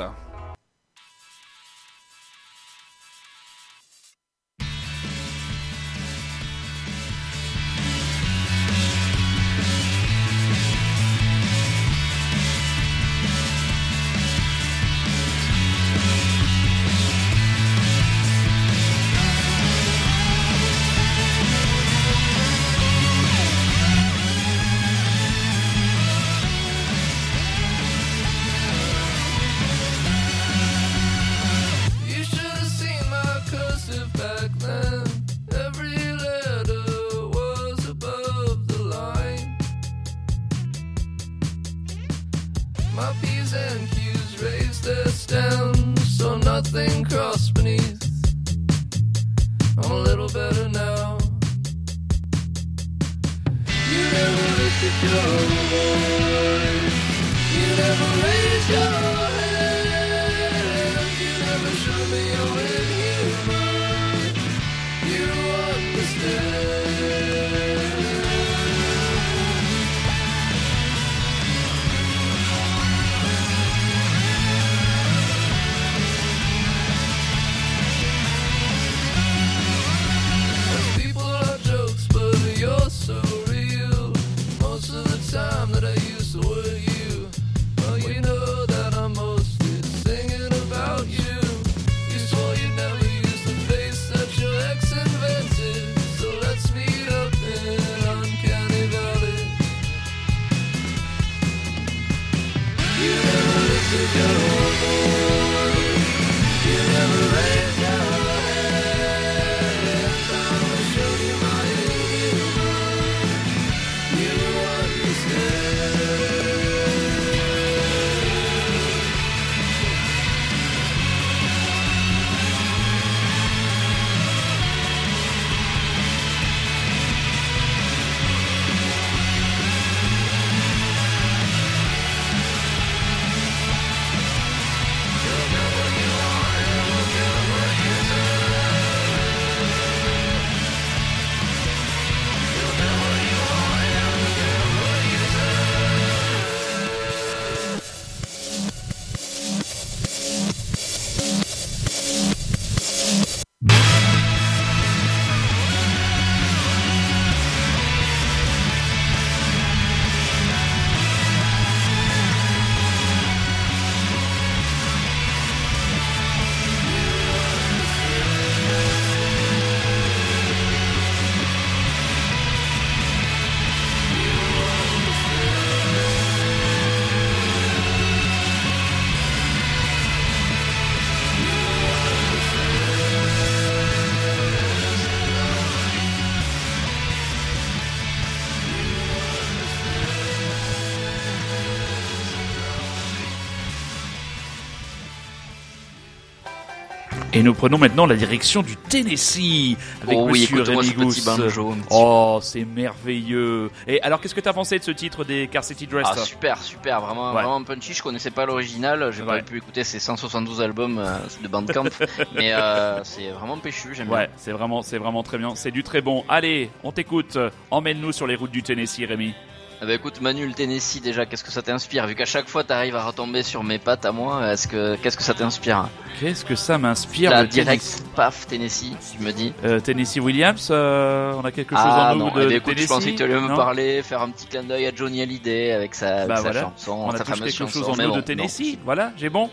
Et 197.39 197.43
nous 197.45 197.55
prenons 197.55 197.79
maintenant 197.79 198.05
la 198.05 198.17
direction 198.17 198.63
du 198.63 198.75
Tennessee 198.77 199.77
avec 200.03 200.19
oh 200.19 200.27
oui, 200.29 200.41
Monsieur 200.41 200.57
écoute-moi 200.57 200.83
ce 200.83 201.21
petit- 201.21 201.87
Oh, 201.91 202.41
c'est 202.43 202.65
merveilleux. 202.65 203.71
Et 203.87 204.03
alors, 204.03 204.21
qu'est-ce 204.21 204.35
que 204.35 204.41
t'as 204.41 204.53
pensé 204.53 204.77
de 204.81 204.83
ce 204.83 204.91
titre 204.91 205.23
des 205.25 205.47
Car 205.47 205.63
City 205.63 205.87
Dressed 205.87 206.15
Ah 206.19 206.25
super 206.25 206.61
super 206.61 207.01
vraiment 207.01 207.29
Ouais. 207.29 207.43
vraiment 207.45 207.63
punchy 207.63 207.95
je 207.95 208.03
connaissais 208.03 208.33
pas 208.33 208.45
l'original 208.45 209.13
j'ai 209.13 209.23
Ouais. 209.23 209.39
pas 209.39 209.43
pu 209.43 209.59
écouter 209.59 209.85
ces 209.85 210.01
172 210.01 210.61
albums 210.61 210.99
euh, 210.99 211.17
de 211.41 211.47
Bandcamp 211.47 211.85
mais 212.35 212.53
euh, 212.55 213.05
c'est 213.05 213.29
vraiment 213.31 213.57
péchu 213.59 213.91
j'aime 213.95 214.11
Ouais, 214.11 214.27
bien 214.27 214.35
c'est 214.37 214.51
vraiment, 214.53 214.83
c'est 214.83 214.99
vraiment 214.99 215.23
très 215.23 215.39
bien. 215.39 215.55
C'est 215.55 215.71
du 215.71 215.85
très 215.85 216.01
bon. 216.01 216.25
Allez, 216.29 216.71
on 216.83 216.91
t'écoute. 216.91 217.39
Emmène-nous 217.71 218.11
sur 218.11 218.27
les 218.27 218.35
routes 218.35 218.51
du 218.51 218.65
Tennessee, 218.65 219.05
Rémi. 219.09 219.33
Ah 219.81 219.87
bah 219.87 219.95
écoute 219.95 220.21
Manu 220.21 220.45
le 220.45 220.55
Tennessee 220.55 221.01
déjà 221.01 221.25
qu'est-ce 221.25 221.45
que 221.45 221.53
ça 221.53 221.63
t'inspire? 221.63 222.05
Vu 222.09 222.17
qu'à 222.17 222.25
chaque 222.25 222.49
fois 222.49 222.65
t'arrives 222.65 222.97
à 222.97 223.05
retomber 223.05 223.45
sur 223.45 223.63
mes 223.63 223.79
pattes 223.79 224.05
à 224.05 224.11
moi 224.11 224.53
est-ce 224.53 224.67
que 224.67 224.97
qu'est-ce 224.97 225.17
que 225.17 225.23
ça 225.23 225.35
t'inspire? 225.35 225.89
Qu'est-ce 226.19 226.45
que 226.45 226.57
ça 226.57 226.79
m'inspire 226.79 227.31
Là 227.31 227.45
direct 227.47 227.81
Tennessee? 227.85 228.03
paf 228.17 228.47
Tennessee 228.49 228.97
tu 229.17 229.23
me 229.23 229.31
dis 229.33 229.53
Euh, 229.65 229.79
Tennessee 229.79 230.19
Williams, 230.19 230.67
euh, 230.73 231.33
on 231.37 231.45
a 231.45 231.53
quelque 231.53 231.77
chose 231.77 231.85
ah 231.87 232.11
en 232.13 232.17
nous 232.17 232.25
non 232.27 232.35
de 232.35 232.43
eh 232.43 232.47
ben, 232.47 232.57
écoute 232.57 232.75
Tennessee? 232.75 232.89
je 232.89 232.93
pensais 232.93 233.13
que 233.13 233.17
tu 233.19 233.23
allais 233.23 233.41
me 233.41 233.55
parler 233.55 234.03
faire 234.03 234.21
un 234.23 234.31
petit 234.31 234.47
clin 234.49 234.65
d'œil 234.65 234.87
à 234.87 234.91
Johnny 234.93 235.23
Hallyday 235.23 235.71
avec 235.71 235.95
sa, 235.95 236.17
avec 236.23 236.29
Bah 236.29 236.37
sa 236.37 236.43
voilà. 236.43 236.61
chanson 236.63 236.93
On 237.07 237.11
a 237.11 237.19
sa 237.19 237.25
fameuse 237.25 237.41
quelque 237.45 237.53
chose 237.59 237.73
chanson 237.73 237.93
en 237.93 237.97
mais 237.97 238.03
nous 238.05 238.09
bon, 238.11 238.15
de 238.17 238.21
non. 238.21 238.25
Tennessee. 238.27 238.79
Voilà, 238.85 239.13
j'ai 239.17 239.29
bon. 239.29 239.49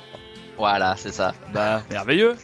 voilà 0.57 0.95
c'est 0.97 1.13
ça 1.13 1.35
Bah, 1.53 1.83
merveilleux. 1.91 2.35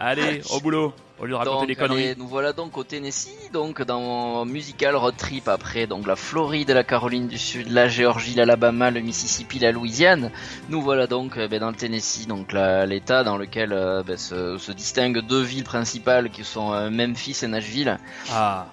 Allez, 0.00 0.40
au 0.54 0.60
boulot. 0.60 0.94
Au 1.18 1.24
lieu 1.24 1.30
de 1.30 1.36
raconter 1.36 1.58
Donc, 1.60 1.66
des 1.68 1.76
conneries. 1.76 2.02
allez, 2.04 2.14
nous 2.16 2.28
voilà 2.28 2.52
donc 2.52 2.76
au 2.76 2.84
Tennessee, 2.84 3.50
donc 3.50 3.80
dans 3.82 4.44
musical 4.44 4.94
road 4.96 5.14
trip 5.16 5.48
après 5.48 5.86
donc 5.86 6.06
la 6.06 6.14
Floride, 6.14 6.70
la 6.70 6.84
Caroline 6.84 7.26
du 7.26 7.38
Sud, 7.38 7.70
la 7.70 7.88
Géorgie, 7.88 8.34
l'Alabama, 8.34 8.90
le 8.90 9.00
Mississippi, 9.00 9.58
la 9.58 9.72
Louisiane. 9.72 10.30
Nous 10.68 10.82
voilà 10.82 11.06
donc 11.06 11.38
euh, 11.38 11.48
ben, 11.48 11.60
dans 11.60 11.70
le 11.70 11.76
Tennessee, 11.76 12.26
donc 12.26 12.52
l'État 12.52 13.24
dans 13.24 13.38
lequel 13.38 13.72
euh, 13.72 14.02
ben, 14.02 14.18
se, 14.18 14.58
se 14.58 14.72
distinguent 14.72 15.20
deux 15.26 15.42
villes 15.42 15.64
principales 15.64 16.28
qui 16.28 16.44
sont 16.44 16.72
euh, 16.74 16.90
Memphis 16.90 17.38
et 17.42 17.46
Nashville. 17.46 17.98
Ah, 18.30 18.66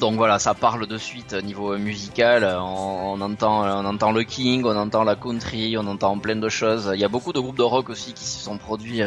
Donc 0.00 0.16
voilà, 0.16 0.38
ça 0.38 0.54
parle 0.54 0.86
de 0.86 0.96
suite 0.96 1.34
euh, 1.34 1.42
niveau 1.42 1.74
euh, 1.74 1.78
musical. 1.78 2.42
euh, 2.42 2.58
On, 2.58 3.12
on 3.12 3.20
entend, 3.20 3.62
on 3.64 3.84
entend 3.84 4.12
le 4.12 4.22
King, 4.22 4.64
on 4.64 4.74
entend 4.76 5.04
la 5.04 5.14
country, 5.14 5.76
on 5.76 5.86
entend 5.86 6.18
plein 6.18 6.36
de 6.36 6.48
choses. 6.48 6.90
Il 6.94 7.00
y 7.00 7.04
a 7.04 7.08
beaucoup 7.08 7.32
de 7.34 7.38
groupes 7.38 7.58
de 7.58 7.62
rock 7.62 7.90
aussi 7.90 8.14
qui 8.14 8.24
se 8.24 8.42
sont 8.42 8.56
produits 8.56 9.02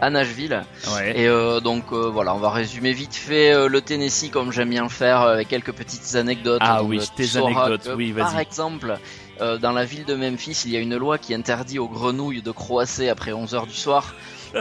à 0.00 0.10
Nashville. 0.10 0.62
ouais. 0.94 1.20
Et 1.20 1.28
euh, 1.28 1.60
donc 1.60 1.84
euh, 1.92 2.10
voilà, 2.12 2.34
on 2.34 2.38
va 2.38 2.50
résumer 2.50 2.92
vite 2.92 3.14
fait 3.14 3.52
euh, 3.52 3.68
le 3.68 3.80
Tennessee 3.80 4.30
comme 4.30 4.50
j'aime 4.52 4.70
bien 4.70 4.82
le 4.82 4.88
faire 4.88 5.20
avec 5.20 5.46
quelques 5.48 5.72
petites 5.72 6.16
anecdotes. 6.16 6.60
Ah 6.64 6.78
Donc, 6.80 6.90
oui, 6.90 7.00
tes 7.16 7.36
anecdotes, 7.36 7.84
que, 7.84 7.90
oui, 7.92 8.10
vas-y. 8.10 8.24
Par 8.24 8.38
exemple, 8.40 8.98
dans 9.60 9.72
la 9.72 9.84
ville 9.84 10.04
de 10.04 10.14
Memphis, 10.14 10.62
il 10.66 10.72
y 10.72 10.76
a 10.76 10.80
une 10.80 10.96
loi 10.96 11.18
qui 11.18 11.34
interdit 11.34 11.78
aux 11.78 11.88
grenouilles 11.88 12.42
de 12.42 12.50
croasser 12.52 13.08
après 13.08 13.32
11 13.32 13.54
heures 13.54 13.66
du 13.66 13.74
soir 13.74 14.14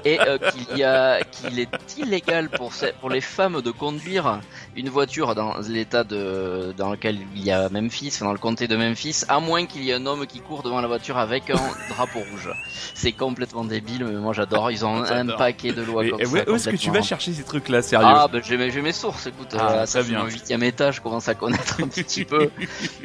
et 0.05 0.19
euh, 0.19 0.37
qu'il 0.37 0.77
y 0.77 0.83
a 0.83 1.21
qu'il 1.23 1.59
est 1.59 1.69
illégal 1.97 2.49
pour 2.49 2.73
ces- 2.73 2.93
pour 2.99 3.09
les 3.09 3.21
femmes 3.21 3.61
de 3.61 3.71
conduire 3.71 4.39
une 4.75 4.89
voiture 4.89 5.35
dans 5.35 5.57
l'état 5.67 6.03
de 6.03 6.73
dans 6.77 6.91
lequel 6.91 7.17
il 7.35 7.43
y 7.43 7.51
a 7.51 7.69
Memphis, 7.69 8.17
dans 8.21 8.31
le 8.31 8.37
comté 8.37 8.67
de 8.67 8.75
Memphis, 8.75 9.23
à 9.27 9.39
moins 9.39 9.65
qu'il 9.65 9.83
y 9.83 9.91
ait 9.91 9.95
un 9.95 10.05
homme 10.05 10.25
qui 10.27 10.39
court 10.39 10.63
devant 10.63 10.81
la 10.81 10.87
voiture 10.87 11.17
avec 11.17 11.49
un 11.49 11.55
drapeau 11.89 12.19
rouge. 12.19 12.49
C'est 12.93 13.11
complètement 13.11 13.63
débile, 13.65 14.05
mais 14.05 14.19
moi 14.19 14.33
j'adore. 14.33 14.71
Ils 14.71 14.85
ont 14.85 15.03
un 15.03 15.27
paquet 15.27 15.71
de 15.73 15.81
lois 15.81 16.05
Et- 16.05 16.09
comme 16.09 16.21
et 16.21 16.25
ça. 16.25 16.31
où 16.49 16.51
où 16.51 16.55
est-ce 16.55 16.69
que 16.69 16.75
tu 16.75 16.91
vas 16.91 17.01
chercher 17.01 17.33
ces 17.33 17.43
trucs-là, 17.43 17.81
sérieux 17.81 18.07
Ah, 18.09 18.27
ben 18.31 18.41
j'ai 18.43 18.57
mes, 18.57 18.71
mes 18.81 18.91
sources, 18.93 19.27
écoute, 19.27 19.55
Ah, 19.57 19.71
euh, 19.71 19.85
ça 19.85 20.03
fait 20.03 20.13
mon 20.13 20.25
huitième 20.25 20.63
étage, 20.63 20.95
je 20.97 21.01
commence 21.01 21.27
à 21.27 21.35
connaître 21.35 21.81
un 21.83 21.87
petit 21.87 22.25
peu. 22.31 22.49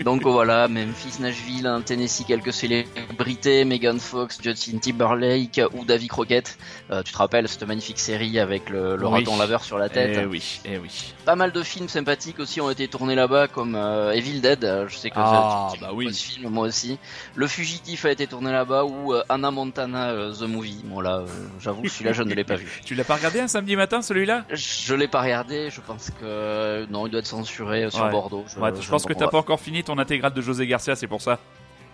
Donc 0.05 0.23
voilà, 0.23 0.69
Memphis, 0.69 1.21
Nashville, 1.21 1.67
en 1.69 1.81
Tennessee, 1.83 2.25
quelques 2.27 2.53
célébrités, 2.53 3.65
Megan 3.65 3.99
Fox, 3.99 4.39
Justin 4.43 4.79
Timberlake 4.79 5.61
ou 5.75 5.85
Davy 5.85 6.09
Crockett. 6.09 6.59
Euh, 6.91 7.03
tu 7.03 7.13
te 7.13 7.19
rappelles 7.19 7.49
cette 7.49 7.63
magnifique 7.67 7.99
série 7.99 8.39
avec 8.39 8.71
le, 8.71 8.97
le 8.97 9.07
Oui. 9.07 9.21
raton 9.21 9.37
laveur 9.37 9.65
sur 9.65 9.79
la 9.79 9.89
tête 9.89 10.19
Eh 10.23 10.27
oui, 10.27 10.61
eh 10.65 10.79
oui. 10.79 11.15
Pas 11.25 11.37
mal 11.37 11.53
de 11.53 11.63
films 11.63 11.89
sympathiques 11.89 12.39
aussi 12.39 12.61
ont 12.61 12.71
été 12.71 12.89
tournés 12.89 13.15
là-bas, 13.15 13.49
comme 13.49 13.75
euh, 13.75 14.13
Evil 14.13 14.41
Dead. 14.41 14.87
Je 14.89 14.97
sais 14.97 15.11
que 15.11 15.15
Ah, 15.19 15.69
tu- 15.73 15.79
tu 15.79 15.85
bah 15.85 15.91
aimes 15.91 15.97
oui. 15.97 16.15
ce 16.15 16.25
film, 16.25 16.49
moi 16.51 16.67
aussi. 16.67 16.99
Le 17.35 17.47
Fugitif 17.47 18.05
a 18.05 18.11
été 18.11 18.27
tourné 18.27 18.53
là-bas 18.53 18.85
ou 18.85 19.13
euh, 19.13 19.23
Anna 19.29 19.51
Montana 19.51 20.13
the 20.39 20.43
Movie. 20.43 20.81
Bon 20.85 21.01
là, 21.01 21.23
j'avoue, 21.61 21.87
celui-là 21.89 22.13
je 22.13 22.23
ne 22.23 22.35
l'ai 22.35 22.45
pas 22.45 22.57
vu. 22.57 22.81
Tu 22.85 22.95
l'as 22.95 23.05
pas 23.05 23.17
regardé 23.17 23.41
un 23.41 23.49
samedi 23.49 23.75
matin, 23.77 24.03
celui-là? 24.03 24.45
Je 24.51 24.95
l'ai 24.95 25.09
pas 25.09 25.23
regardé, 25.23 25.71
je 25.71 25.81
pense 25.81 26.11
que 26.21 26.87
non, 26.91 27.07
il 27.07 27.11
doit 27.11 27.21
être 27.21 27.27
censuré 27.27 27.91
sur 27.91 28.05
Ouais. 28.05 28.11
Bordeaux. 28.11 28.45
Je, 28.55 28.61
Ouais, 28.61 28.71
je 28.81 28.89
pense 28.89 29.05
que 29.05 29.13
t'as 29.13 29.29
pas 29.29 29.39
encore 29.39 29.61
fini 29.61 29.83
ton 29.85 29.99
intégrale 29.99 30.33
de 30.33 30.41
José 30.41 30.67
Garcia, 30.67 30.95
c'est 30.97 31.07
pour 31.07 31.21
ça. 31.23 31.39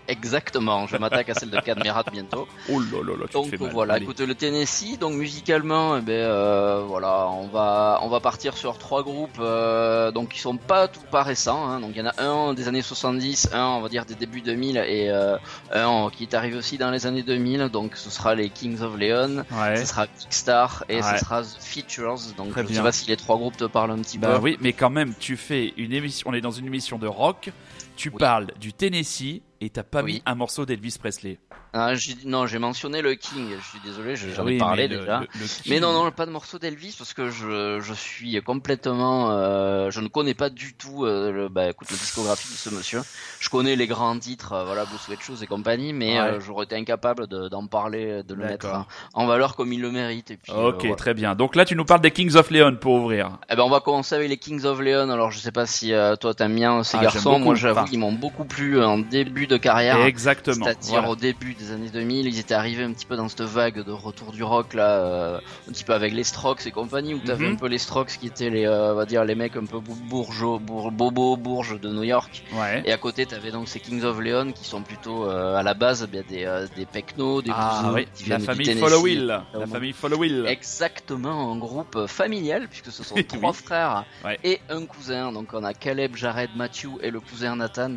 Exactement, 0.07 0.85
je 0.87 0.97
m'attaque 0.97 1.29
à 1.29 1.33
celle 1.33 1.49
de 1.49 1.59
Cadmerat 1.59 2.03
bientôt. 2.11 2.47
Oh 2.69 2.79
là 2.79 2.99
là 3.05 3.13
là, 3.19 3.25
tu 3.27 3.33
Donc 3.33 3.45
te 3.51 3.57
fais 3.57 3.63
mal. 3.63 3.73
voilà, 3.73 3.93
Allez. 3.95 4.03
écoute 4.03 4.19
le 4.19 4.35
Tennessee, 4.35 4.97
donc 4.99 5.13
musicalement, 5.13 5.97
eh 5.97 6.01
ben 6.01 6.11
euh, 6.13 6.83
voilà, 6.87 7.27
on 7.29 7.47
va 7.47 7.99
on 8.03 8.09
va 8.09 8.19
partir 8.19 8.55
sur 8.57 8.77
trois 8.77 9.03
groupes, 9.03 9.37
euh, 9.39 10.11
donc 10.11 10.29
qui 10.29 10.39
sont 10.39 10.57
pas 10.57 10.87
tout 10.87 11.01
pas 11.11 11.23
récents. 11.23 11.67
Hein, 11.67 11.79
donc 11.79 11.91
il 11.95 11.97
y 11.97 12.01
en 12.01 12.07
a 12.07 12.21
un 12.21 12.53
des 12.53 12.67
années 12.67 12.81
70, 12.81 13.49
un 13.53 13.65
on 13.65 13.81
va 13.81 13.89
dire 13.89 14.05
des 14.05 14.15
débuts 14.15 14.41
2000 14.41 14.77
et 14.77 15.09
euh, 15.09 15.37
un 15.73 16.09
qui 16.09 16.23
est 16.23 16.33
arrivé 16.33 16.57
aussi 16.57 16.77
dans 16.77 16.91
les 16.91 17.05
années 17.05 17.23
2000. 17.23 17.69
Donc 17.69 17.95
ce 17.95 18.09
sera 18.09 18.35
les 18.35 18.49
Kings 18.49 18.81
of 18.81 18.97
Leon, 18.97 19.43
Ouais. 19.51 19.75
ce 19.77 19.85
sera 19.85 20.05
Big 20.05 20.27
Star 20.31 20.83
et 20.89 20.97
Ouais. 20.97 21.01
ce 21.01 21.17
sera 21.25 21.41
The 21.43 21.57
Features. 21.59 22.33
Donc 22.37 22.51
Très 22.51 22.63
je 22.63 22.67
bien. 22.67 22.77
sais 22.77 22.83
pas 22.83 22.91
si 22.91 23.07
les 23.07 23.17
trois 23.17 23.37
groupes 23.37 23.57
te 23.57 23.65
parlent 23.65 23.91
un 23.91 23.99
petit 23.99 24.17
Bah 24.17 24.35
peu. 24.37 24.43
oui, 24.43 24.57
mais 24.61 24.73
quand 24.73 24.89
même, 24.89 25.13
tu 25.19 25.37
fais 25.37 25.73
une 25.77 25.93
émission, 25.93 26.29
on 26.29 26.33
est 26.33 26.41
dans 26.41 26.51
une 26.51 26.65
émission 26.67 26.97
de 26.97 27.07
rock, 27.07 27.51
tu 27.95 28.09
Oui. 28.09 28.15
parles 28.19 28.47
du 28.59 28.73
Tennessee 28.73 29.41
et 29.63 29.69
t'as 29.69 29.83
pas 29.83 30.03
Oui. 30.03 30.13
mis 30.15 30.23
un 30.25 30.35
morceau 30.35 30.65
d'Elvis 30.65 30.97
Presley. 30.99 31.37
Ah, 31.75 31.93
non, 32.25 32.45
j'ai 32.45 32.59
mentionné 32.59 33.01
le 33.01 33.15
King. 33.15 33.47
Je 33.59 33.65
suis 33.67 33.79
désolé, 33.83 34.15
je- 34.15 34.29
j'en 34.29 34.45
Oui, 34.45 34.55
ai 34.55 34.57
parlé 34.59 34.87
mais 34.87 34.95
déjà. 34.97 35.21
le- 35.21 35.27
le 35.39 35.45
Mais 35.69 35.79
non, 35.79 35.91
non, 35.91 36.11
pas 36.11 36.27
de 36.27 36.31
morceau 36.31 36.59
d'Elvis 36.59 36.93
parce 36.97 37.13
que 37.15 37.31
je, 37.31 37.79
je 37.81 37.93
suis 37.93 38.39
complètement, 38.43 39.31
euh, 39.31 39.89
je 39.89 39.99
ne 40.01 40.07
connais 40.07 40.35
pas 40.35 40.49
du 40.51 40.75
tout 40.75 41.05
euh, 41.05 41.31
le, 41.31 41.49
bah, 41.49 41.69
écoute, 41.71 41.89
la 41.89 41.97
discographie 41.97 42.47
de 42.51 42.57
ce 42.57 42.69
monsieur. 42.69 43.01
Je 43.39 43.49
connais 43.49 43.75
les 43.75 43.87
grands 43.87 44.17
titres, 44.19 44.53
euh, 44.53 44.65
voilà, 44.65 44.85
Blue 44.85 44.97
Sweat 44.99 45.21
Shoes 45.21 45.41
et 45.41 45.47
compagnie, 45.47 45.93
mais 45.93 46.19
Ouais. 46.19 46.27
euh, 46.27 46.39
j'aurais 46.39 46.65
été 46.65 46.75
incapable 46.75 47.25
de- 47.27 47.47
d'en 47.49 47.65
parler, 47.65 48.21
de 48.23 48.33
le 48.35 48.43
mettre 48.45 48.67
en, 48.67 48.85
en 49.13 49.25
valeur 49.25 49.55
comme 49.55 49.73
il 49.73 49.81
le 49.81 49.89
mérite. 49.89 50.29
Et 50.29 50.37
puis, 50.37 50.51
Ok, 50.51 50.95
très 50.95 51.15
bien. 51.15 51.33
Donc 51.33 51.55
là, 51.55 51.65
tu 51.65 51.75
nous 51.75 51.85
parles 51.85 52.01
des 52.01 52.11
Kings 52.11 52.35
of 52.35 52.51
Leon 52.51 52.75
pour 52.79 52.93
ouvrir. 52.95 53.39
Eh 53.49 53.55
ben, 53.55 53.63
on 53.63 53.69
va 53.69 53.79
commencer 53.79 54.13
avec 54.13 54.29
les 54.29 54.37
Kings 54.37 54.63
of 54.65 54.79
Leon. 54.79 55.09
Alors, 55.09 55.31
je 55.31 55.39
sais 55.39 55.51
pas 55.51 55.65
si 55.65 55.91
toi 56.21 56.35
t'aimes 56.35 56.53
bien 56.55 56.83
ces 56.83 56.97
Ah, 56.97 57.03
garçons. 57.03 57.39
Moi, 57.39 57.55
j'avoue 57.55 57.85
qu'ils 57.85 57.99
m'ont 57.99 58.11
beaucoup 58.13 58.45
plu 58.45 58.79
en 58.83 58.99
début 58.99 59.47
de 59.47 59.52
carrière. 59.57 60.03
Exactement. 60.05 60.65
C'est-à-dire 60.65 60.91
Voilà. 60.93 61.09
au 61.09 61.15
début 61.15 61.53
des 61.53 61.71
années 61.71 61.89
2000, 61.89 62.27
ils 62.27 62.39
étaient 62.39 62.53
arrivés 62.53 62.83
un 62.83 62.93
petit 62.93 63.05
peu 63.05 63.15
dans 63.15 63.29
cette 63.29 63.41
vague 63.41 63.83
de 63.83 63.91
retour 63.91 64.31
du 64.31 64.43
rock 64.43 64.73
là, 64.73 64.89
euh, 64.99 65.39
un 65.67 65.71
petit 65.71 65.83
peu 65.83 65.93
avec 65.93 66.13
les 66.13 66.23
Strokes 66.23 66.65
et 66.65 66.71
compagnie, 66.71 67.13
où 67.13 67.19
t'avais 67.19 67.45
Mhm. 67.47 67.53
un 67.53 67.55
peu 67.55 67.67
les 67.67 67.77
Strokes 67.77 68.17
qui 68.19 68.27
étaient 68.27 68.49
les, 68.49 68.65
euh, 68.65 68.93
on 68.93 68.95
va 68.95 69.05
dire 69.05 69.23
les 69.25 69.35
mecs 69.35 69.55
un 69.55 69.65
peu 69.65 69.79
bou- 69.79 69.97
bourgeois, 70.09 70.59
bour, 70.59 70.91
bobo, 70.91 71.37
bourges 71.37 71.79
de 71.79 71.89
New 71.91 72.03
York. 72.03 72.43
Ouais. 72.53 72.81
Et 72.85 72.91
à 72.91 72.97
côté, 72.97 73.25
t'avais 73.25 73.51
donc 73.51 73.67
ces 73.67 73.79
Kings 73.79 74.03
of 74.03 74.19
Leon 74.19 74.51
qui 74.51 74.65
sont 74.65 74.81
plutôt 74.81 75.25
euh, 75.29 75.55
à 75.55 75.63
la 75.63 75.73
base 75.73 76.07
bien, 76.07 76.21
des, 76.27 76.45
des 76.75 76.85
des 76.85 77.51
Ah 77.51 77.91
oui, 77.93 78.07
qui 78.15 78.29
la 78.29 78.39
famille. 78.39 78.75
Follow 78.77 79.01
Will. 79.01 79.41
La 79.53 79.67
famille 79.67 79.93
Follow 79.93 80.17
Will. 80.17 80.45
Exactement, 80.47 81.51
un 81.51 81.57
groupe 81.57 82.07
familial 82.07 82.67
puisque 82.67 82.91
ce 82.91 83.03
sont 83.03 83.15
trois 83.27 83.53
frères 83.53 84.05
Ouais. 84.23 84.39
et 84.43 84.59
un 84.69 84.85
cousin. 84.85 85.31
Donc 85.31 85.49
on 85.53 85.63
a 85.63 85.73
Caleb, 85.73 86.15
Jared, 86.15 86.49
Matthew 86.55 86.89
et 87.01 87.11
le 87.11 87.19
cousin 87.19 87.55
Nathan. 87.55 87.91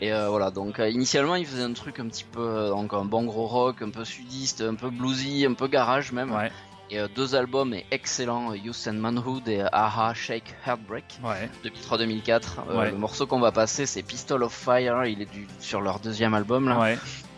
Et 0.00 0.12
euh, 0.12 0.28
voilà, 0.28 0.50
donc 0.50 0.78
euh, 0.80 0.88
initialement 0.88 1.34
ils 1.34 1.46
faisaient 1.46 1.62
un 1.62 1.72
truc 1.74 2.00
un 2.00 2.06
petit 2.08 2.24
peu, 2.24 2.40
euh, 2.40 2.70
donc 2.70 2.92
un 2.94 3.04
bon 3.04 3.24
gros 3.24 3.46
rock, 3.46 3.82
un 3.82 3.90
peu 3.90 4.04
sudiste, 4.04 4.62
un 4.62 4.74
peu 4.74 4.90
bluesy, 4.90 5.44
un 5.46 5.54
peu 5.54 5.66
garage 5.68 6.12
même. 6.12 6.32
Ouais. 6.32 6.50
Et 6.92 6.98
deux 7.14 7.36
albums 7.36 7.72
est 7.72 7.86
excellents, 7.92 8.52
Youth 8.52 8.88
and 8.88 8.94
Manhood 8.94 9.46
et 9.46 9.62
Aha 9.72 10.12
Shake 10.12 10.56
Heartbreak 10.66 11.04
Ouais. 11.22 11.48
2003-2004. 11.64 12.42
Euh, 12.70 12.78
Ouais. 12.78 12.90
Le 12.90 12.96
morceau 12.96 13.26
qu'on 13.28 13.38
va 13.38 13.52
passer 13.52 13.86
c'est 13.86 14.02
Pistol 14.02 14.42
of 14.42 14.52
Fire, 14.52 15.04
il 15.04 15.22
est 15.22 15.30
du, 15.30 15.46
sur 15.60 15.80
leur 15.80 16.00
deuxième 16.00 16.34
album 16.34 16.68
là. 16.68 16.78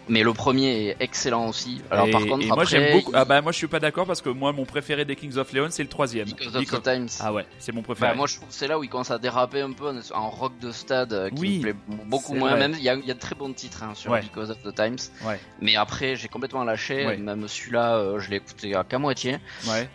Mais 0.09 0.23
le 0.23 0.33
premier 0.33 0.88
est 0.88 0.97
excellent 1.01 1.49
aussi. 1.49 1.81
Alors 1.91 2.07
et, 2.09 2.11
par 2.11 2.23
contre 2.27 2.43
et 2.43 2.47
moi 2.47 2.62
après, 2.62 2.67
j'aime 2.67 2.93
beaucoup. 2.99 3.12
il- 3.12 3.17
Ah 3.17 3.25
bah 3.25 3.41
moi 3.41 3.53
je 3.53 3.57
suis 3.59 3.67
pas 3.69 3.79
d'accord 3.81 4.07
parce 4.07 4.21
que 4.21 4.29
moi 4.29 4.53
mon 4.53 4.65
préféré 4.65 5.05
des 5.05 5.15
Kings 5.17 5.37
of 5.37 5.53
Leon 5.53 5.69
c'est 5.71 5.83
le 5.83 5.88
troisième. 5.88 6.27
Because 6.27 6.57
of 6.57 6.65
the 6.67 6.83
Times. 6.83 7.09
Ah 7.21 7.33
ouais, 7.33 7.47
c'est 7.59 7.73
mon 7.73 7.83
préféré. 7.83 8.11
Bah, 8.11 8.17
moi 8.17 8.27
je 8.27 8.37
trouve 8.37 8.49
que 8.49 8.55
c'est 8.55 8.67
là 8.67 8.79
où 8.79 8.85
il 8.85 8.88
commence 8.91 9.11
à 9.12 9.19
déraper 9.19 9.61
un 9.61 9.73
peu 9.73 9.93
en- 10.15 10.31
rock 10.31 10.53
de 10.61 10.73
stade 10.73 11.12
euh, 11.12 11.31
qui 11.31 11.41
Oui, 11.41 11.57
me 11.59 11.62
plaît 11.62 11.75
beaucoup 12.07 12.35
moins. 12.35 12.51
vrai. 12.51 12.59
Même 12.59 12.73
il 12.75 12.81
y 12.81 12.85
y 12.85 12.88
a 12.88 12.97
de 12.97 13.12
très 13.19 13.35
bons 13.35 13.53
titres 13.53 13.83
hein, 13.85 13.93
sur 13.95 14.11
Ouais. 14.11 14.21
Because 14.23 14.51
of 14.51 14.61
the 14.62 14.75
Times. 14.75 14.99
Ouais. 15.25 15.38
Mais 15.61 15.77
après 15.77 16.17
j'ai 16.17 16.29
complètement 16.29 16.65
lâché. 16.65 17.07
Ouais. 17.07 17.17
Même 17.17 17.47
celui-là 17.47 17.97
euh, 17.97 18.19
je 18.19 18.29
l'ai 18.31 18.37
écouté 18.37 18.75
à 18.75 18.83
qu'à 18.85 18.99
moitié. 18.99 19.38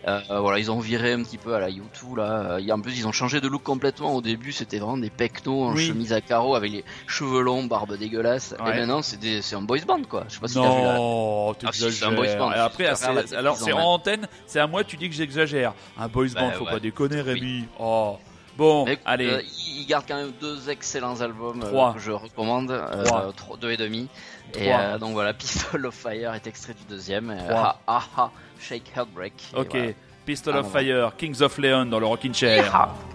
Euh, 0.08 0.20
voilà 0.40 0.60
ils 0.60 0.72
ont 0.72 0.80
viré 0.80 1.14
un 1.14 1.24
petit 1.24 1.38
peu 1.38 1.54
à 1.54 1.60
la 1.60 1.70
U2 1.70 2.16
là. 2.16 2.58
Et 2.60 2.72
en 2.72 2.80
plus 2.80 2.98
ils 2.98 3.08
ont 3.08 3.12
changé 3.12 3.42
de 3.42 3.48
look 3.48 3.64
complètement. 3.64 4.16
Au 4.16 4.22
début 4.22 4.52
c'était 4.52 4.80
vraiment 4.80 4.98
des 4.98 5.10
pecnos 5.10 5.66
en 5.70 5.74
Oui. 5.76 5.86
chemise 5.88 6.14
à 6.14 6.22
carreaux 6.22 6.56
avec 6.56 6.72
les 6.72 6.84
cheveux 7.08 7.42
longs, 7.42 7.66
barbe 7.66 7.98
dégueulasse. 7.98 8.54
Et 8.58 8.64
maintenant 8.64 9.02
c'est 9.02 9.20
des- 9.20 9.42
c'est 9.42 9.56
un 9.56 9.62
boys 9.62 9.80
band 9.86 9.97
quoi. 10.06 10.26
Je 10.28 10.34
sais 10.36 10.40
pas 10.40 10.48
si 10.48 10.54
t'as 10.56 10.62
vu 10.62 10.82
la- 10.84 10.94
Non, 10.98 11.52
Ah, 11.66 11.72
si, 11.72 11.92
c'est 11.92 12.06
un 12.06 12.12
boys 12.12 12.36
band. 12.36 12.52
Et 12.52 12.56
après, 12.56 12.96
c'est- 12.96 13.34
alors 13.36 13.56
c'est 13.58 13.72
en 13.74 13.80
antenne, 13.94 14.28
c'est 14.46 14.60
à 14.60 14.68
moi 14.68 14.84
tu 14.84 14.98
dis 14.98 15.10
que 15.10 15.16
j'exagère. 15.16 15.74
Un 15.98 16.08
boys 16.08 16.28
band, 16.36 16.48
Bah, 16.50 16.52
faut 16.54 16.66
ouais. 16.66 16.72
pas 16.72 16.80
déconner, 16.80 17.22
Rémi. 17.22 17.66
Oh. 17.80 18.18
Bon, 18.58 18.86
Mais, 18.86 18.98
allez. 19.06 19.30
euh, 19.30 19.42
il 19.78 19.86
garde 19.86 20.06
quand 20.08 20.16
même 20.16 20.32
deux 20.42 20.68
excellents 20.72 21.22
albums 21.22 21.62
euh, 21.64 21.68
Trois. 21.70 21.94
que 21.94 22.00
je 22.00 22.12
recommande, 22.12 22.72
euh, 22.72 23.04
Trois. 23.36 23.56
deux 23.58 23.70
et 23.70 23.78
demi. 23.78 24.08
Et 24.56 24.74
euh, 24.74 24.98
donc 24.98 25.12
voilà, 25.14 25.34
Pistol 25.36 25.86
of 25.86 25.94
Fire 25.94 26.34
est 26.34 26.48
extrait 26.48 26.74
du 26.74 26.84
deuxième. 26.90 27.38
ah, 27.52 27.78
ah, 27.86 28.02
ah, 28.18 28.32
Shake 28.60 28.92
Heartbreak. 28.96 29.34
Ok. 29.56 29.68
voilà. 29.72 29.92
Pistol 30.26 30.54
Ah, 30.56 30.60
of 30.62 30.66
non, 30.66 30.72
Fire, 30.72 31.12
Kings 31.18 31.42
of 31.42 31.58
Leon 31.60 31.86
dans 31.86 32.00
le 32.00 32.08
Rockin' 32.08 32.34
Chair. 32.34 32.64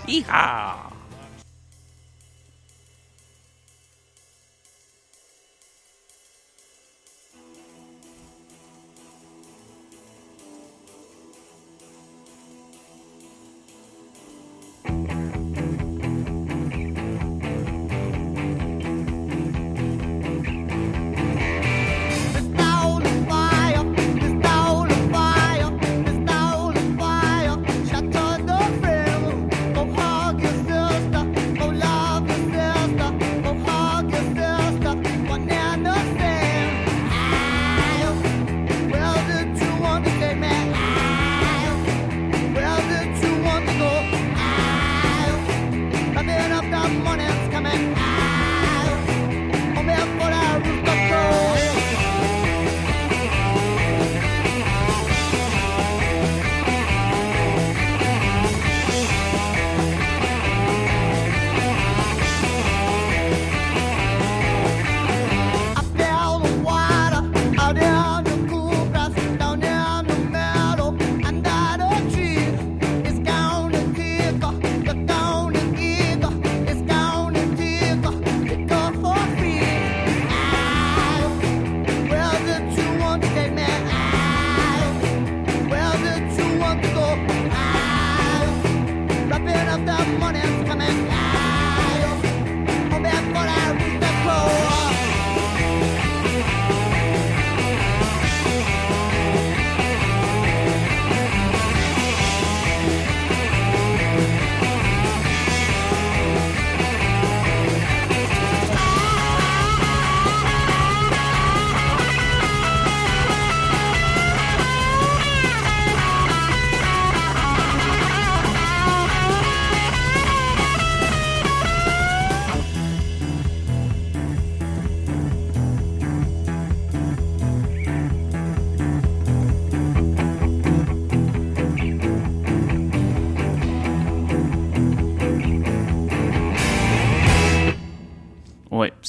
Yeehaw. 0.07 0.23
Morning's 0.31 1.02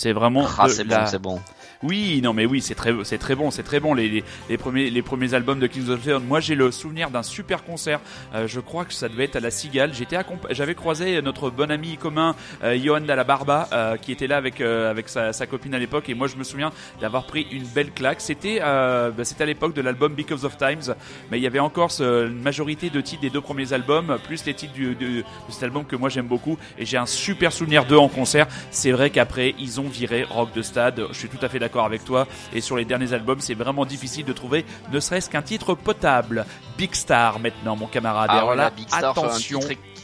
c'est 0.04 0.12
vraiment 0.14 0.46
Ah, 0.46 0.68
de 0.84 0.90
la- 0.90 1.04
bon, 1.06 1.10
c'est 1.10 1.20
bon. 1.20 1.40
Oui, 1.84 2.22
non 2.24 2.34
mais 2.34 2.46
oui, 2.46 2.62
c'est 2.62 2.76
très 2.76 2.94
c'est 3.04 3.18
très 3.18 3.36
bon, 3.36 3.52
c'est 3.52 3.62
très 3.64 3.82
bon 3.82 3.94
les, 3.94 4.24
les, 4.50 4.58
premiers 4.58 4.90
les 4.90 5.02
premiers 5.02 5.34
albums 5.34 5.60
de 5.60 5.68
Kings 5.68 5.90
of 5.90 6.06
Leon. 6.06 6.22
Moi, 6.22 6.40
j'ai 6.40 6.56
le 6.56 6.72
souvenir 6.72 7.10
d'un 7.10 7.24
super 7.24 7.66
concert. 7.66 8.00
Euh, 8.34 8.48
je 8.48 8.62
crois 8.62 8.86
que 8.86 8.94
ça 8.94 9.10
devait 9.10 9.26
être 9.26 9.36
à 9.36 9.42
la 9.42 9.52
Cigale. 9.52 9.94
J'étais 9.94 10.18
j'avais 10.52 10.76
croisé 10.76 11.22
notre 11.22 11.50
bon 11.50 11.70
ami 11.70 11.98
commun 11.98 12.36
euh, 12.64 12.78
Johan 12.82 13.02
Dalla 13.02 13.26
Barba 13.26 13.68
euh, 13.74 13.98
qui 13.98 14.14
était 14.14 14.28
là 14.28 14.38
avec 14.38 14.62
euh, 14.62 14.90
avec 14.90 15.10
sa, 15.10 15.34
sa 15.34 15.46
copine 15.46 15.74
à 15.76 15.80
l'époque 15.80 16.08
et 16.08 16.14
moi 16.14 16.28
je 16.28 16.38
me 16.38 16.44
souviens 16.46 16.72
d'avoir 17.02 17.26
pris 17.26 17.48
une 17.52 17.66
belle 17.66 17.92
claque. 17.92 18.22
C'était 18.22 18.60
euh, 18.62 19.12
bah, 19.12 19.26
c'était 19.26 19.44
à 19.44 19.48
l'époque 19.48 19.74
de 19.76 19.82
l'album 19.82 20.14
Because 20.14 20.46
of 20.46 20.56
Times, 20.58 20.96
mais 21.32 21.38
il 21.38 21.44
y 21.44 21.48
avait 21.48 21.60
encore 21.60 21.90
une 22.00 22.42
majorité 22.42 22.90
de 22.90 23.02
titres 23.02 23.22
des 23.24 23.30
deux 23.30 23.42
premiers 23.42 23.74
albums 23.74 24.18
plus 24.26 24.46
les 24.46 24.54
titres 24.54 24.74
du, 24.74 24.96
du- 24.96 25.18
de 25.24 25.24
cet 25.50 25.64
album 25.64 25.84
que 25.84 25.98
moi 25.98 26.08
j'aime 26.08 26.28
beaucoup 26.28 26.58
et 26.78 26.86
j'ai 26.86 26.98
un 26.98 27.06
super 27.06 27.52
souvenir 27.52 27.84
d'eux 27.84 27.98
en 27.98 28.08
concert. 28.08 28.48
C'est 28.72 28.92
vrai 28.92 29.10
qu'après 29.10 29.54
ils 29.60 29.82
ont 29.82 29.90
viré 29.90 30.24
rock 30.24 30.54
de 30.56 30.62
stade. 30.62 31.02
Je 31.12 31.18
suis 31.18 31.28
tout 31.28 31.44
à 31.44 31.50
fait 31.50 31.60
d'accord 31.60 31.73
avec 31.82 32.06
toi. 32.06 32.28
Et 32.54 32.62
sur 32.62 32.76
les 32.78 32.86
derniers 32.86 33.14
albums, 33.14 33.40
c'est 33.40 33.54
vraiment 33.54 33.86
difficile 33.86 34.26
de 34.26 34.34
trouver 34.34 34.66
ne 34.92 35.00
serait-ce 35.00 35.30
qu'un 35.30 35.42
titre 35.42 35.74
potable. 35.74 36.46
Big 36.78 36.94
Star 36.94 37.40
maintenant, 37.40 37.76
mon 37.76 37.88
camarade. 37.88 38.30
Et 38.30 38.34
Ah 38.34 38.38
alors 38.38 38.56
là, 38.56 38.70
Big 38.70 38.88
Star, 38.88 39.12
attention. 39.12 39.60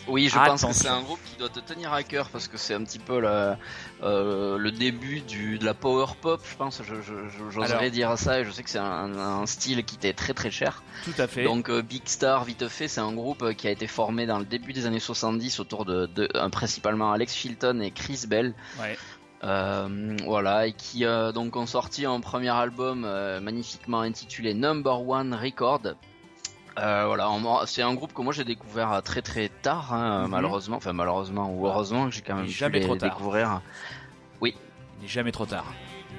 Oui, 0.08 0.28
je 0.28 0.36
pense 0.36 0.66
que 0.66 0.74
c'est 0.74 0.88
un 0.88 1.02
groupe 1.02 1.20
qui 1.24 1.36
doit 1.38 1.50
te 1.50 1.60
tenir 1.60 1.94
à 1.94 2.02
cœur 2.02 2.30
parce 2.30 2.48
que 2.48 2.58
c'est 2.58 2.74
un 2.74 2.84
petit 2.84 2.98
peu 2.98 3.20
le, 3.20 3.54
euh, 4.02 4.58
le 4.58 4.72
début 4.72 5.20
du, 5.22 5.60
de 5.60 5.66
la 5.66 5.76
power 5.76 6.08
pop, 6.20 6.42
je 6.50 6.56
pense. 6.56 6.82
J'oserais 7.52 7.92
dire 7.92 8.18
ça 8.18 8.40
et 8.40 8.46
je 8.46 8.50
sais 8.52 8.64
que 8.64 8.70
c'est 8.70 8.80
un, 8.80 9.16
un 9.16 9.46
style 9.46 9.84
qui 9.86 9.98
t'est 9.98 10.14
très 10.14 10.34
très 10.34 10.50
cher. 10.50 10.82
Tout 11.06 11.14
à 11.20 11.28
fait. 11.28 11.44
Donc 11.44 11.70
euh, 11.70 11.82
Big 11.82 12.02
Star, 12.06 12.44
vite 12.44 12.68
fait, 12.70 12.88
c'est 12.88 13.02
un 13.02 13.14
groupe 13.14 13.44
euh, 13.44 13.54
qui 13.54 13.68
a 13.68 13.72
été 13.72 13.86
formé 13.88 14.26
dans 14.26 14.40
le 14.40 14.46
début 14.46 14.74
des 14.74 14.86
années 14.86 15.00
70 15.00 15.60
autour 15.60 15.86
de, 15.86 16.08
de 16.08 16.28
euh, 16.36 16.50
principalement 16.50 17.12
Alex 17.12 17.36
Chilton 17.36 17.80
et 17.82 17.92
Chris 17.92 18.24
Bell. 18.28 18.54
Ouais. 18.80 18.98
Euh, 19.44 20.18
voilà, 20.26 20.68
et 20.68 20.74
qui 20.74 21.06
euh, 21.06 21.32
donc 21.32 21.56
ont 21.56 21.66
sorti 21.66 22.06
un 22.06 22.20
premier 22.20 22.50
album 22.50 23.04
euh, 23.06 23.40
magnifiquement 23.40 24.02
intitulé 24.02 24.54
Number 24.54 25.08
One 25.08 25.34
Record. 25.34 25.82
Voilà, 26.76 27.30
c'est 27.66 27.82
un 27.82 27.94
groupe 27.94 28.14
que 28.14 28.22
moi 28.22 28.32
j'ai 28.32 28.46
découvert 28.46 29.02
très 29.04 29.22
très 29.22 29.50
tard, 29.50 29.94
hein, 29.94 30.24
Mhm. 30.24 30.30
malheureusement, 30.32 30.78
enfin 30.78 30.94
malheureusement 30.94 31.52
ou 31.54 31.68
heureusement 31.68 32.06
que 32.06 32.12
j'ai 32.16 32.22
quand 32.22 32.36
même 32.36 32.46
pu 32.46 32.52
Jamais 32.52 32.80
les 32.80 32.86
trop 32.86 32.96
tard. 32.96 33.10
découvrir. 33.10 33.62
Il 34.42 34.54
n'est 35.02 35.08
jamais 35.08 35.32
trop 35.32 35.46
tard. 35.46 35.66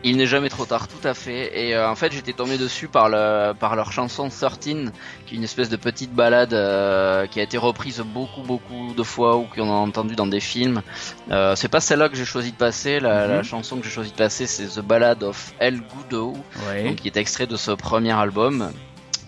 Il 0.02 0.16
n'est 0.16 0.26
jamais 0.26 0.48
trop 0.48 0.64
tard, 0.64 0.88
tout 0.88 1.06
à 1.06 1.12
fait. 1.12 1.50
Et 1.60 1.74
euh, 1.76 1.86
en 1.90 1.94
fait, 1.94 2.10
j'étais 2.10 2.32
tombé 2.32 2.56
dessus 2.56 2.88
par 2.88 3.10
le 3.10 3.52
par 3.52 3.76
leur 3.76 3.92
chanson 3.92 4.30
13, 4.30 4.58
qui 5.26 5.34
est 5.34 5.36
une 5.36 5.44
espèce 5.44 5.68
de 5.68 5.76
petite 5.76 6.12
balade 6.14 6.54
euh, 6.54 7.26
qui 7.26 7.38
a 7.38 7.42
été 7.42 7.58
reprise 7.58 8.00
beaucoup 8.00 8.40
beaucoup 8.40 8.94
de 8.96 9.02
fois 9.02 9.36
ou 9.36 9.44
qu'on 9.54 9.68
a 9.68 9.74
entendu 9.74 10.16
dans 10.16 10.26
des 10.26 10.40
films. 10.40 10.80
Euh, 11.30 11.54
c'est 11.54 11.68
pas 11.68 11.80
celle-là 11.80 12.08
que 12.08 12.16
j'ai 12.16 12.24
choisi 12.24 12.50
de 12.52 12.56
passer. 12.56 12.98
La, 12.98 13.26
Mhm. 13.26 13.34
la 13.34 13.42
chanson 13.42 13.76
que 13.76 13.84
j'ai 13.84 13.90
choisi 13.90 14.10
de 14.12 14.16
passer, 14.16 14.46
c'est 14.46 14.68
The 14.68 14.80
Ballad 14.80 15.22
of 15.22 15.52
El 15.58 15.80
Gudo, 15.82 16.32
Ouais. 16.68 16.84
donc 16.84 16.96
qui 16.96 17.08
est 17.08 17.16
extrait 17.18 17.46
de 17.46 17.56
ce 17.56 17.70
premier 17.72 18.12
album. 18.12 18.70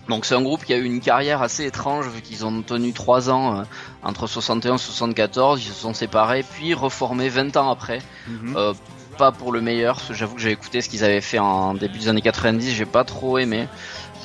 Donc 0.09 0.25
c'est 0.25 0.35
un 0.35 0.41
groupe 0.41 0.65
qui 0.65 0.73
a 0.73 0.77
eu 0.77 0.83
une 0.83 0.99
carrière 0.99 1.41
assez 1.41 1.65
étrange 1.65 2.07
vu 2.09 2.21
qu'ils 2.21 2.45
ont 2.45 2.61
tenu 2.63 2.91
trois 2.93 3.29
ans 3.29 3.59
euh, 3.59 3.63
entre 4.01 4.27
61 4.27 4.75
et 4.75 4.77
74, 4.77 5.63
ils 5.63 5.69
se 5.69 5.73
sont 5.79 5.93
séparés 5.93 6.43
puis 6.43 6.73
reformés 6.73 7.29
20 7.29 7.55
ans 7.57 7.69
après. 7.69 7.99
Mhm. 8.27 8.55
Euh, 8.57 8.73
pas 9.17 9.31
pour 9.31 9.51
le 9.51 9.61
meilleur, 9.61 9.99
j'avoue 10.09 10.35
que 10.35 10.41
j'ai 10.41 10.51
écouté 10.51 10.81
ce 10.81 10.89
qu'ils 10.89 11.03
avaient 11.03 11.21
fait 11.21 11.39
en 11.39 11.73
début 11.75 11.99
des 11.99 12.07
années 12.07 12.21
90, 12.21 12.71
j'ai 12.73 12.85
pas 12.85 13.03
trop 13.05 13.37
aimé. 13.37 13.69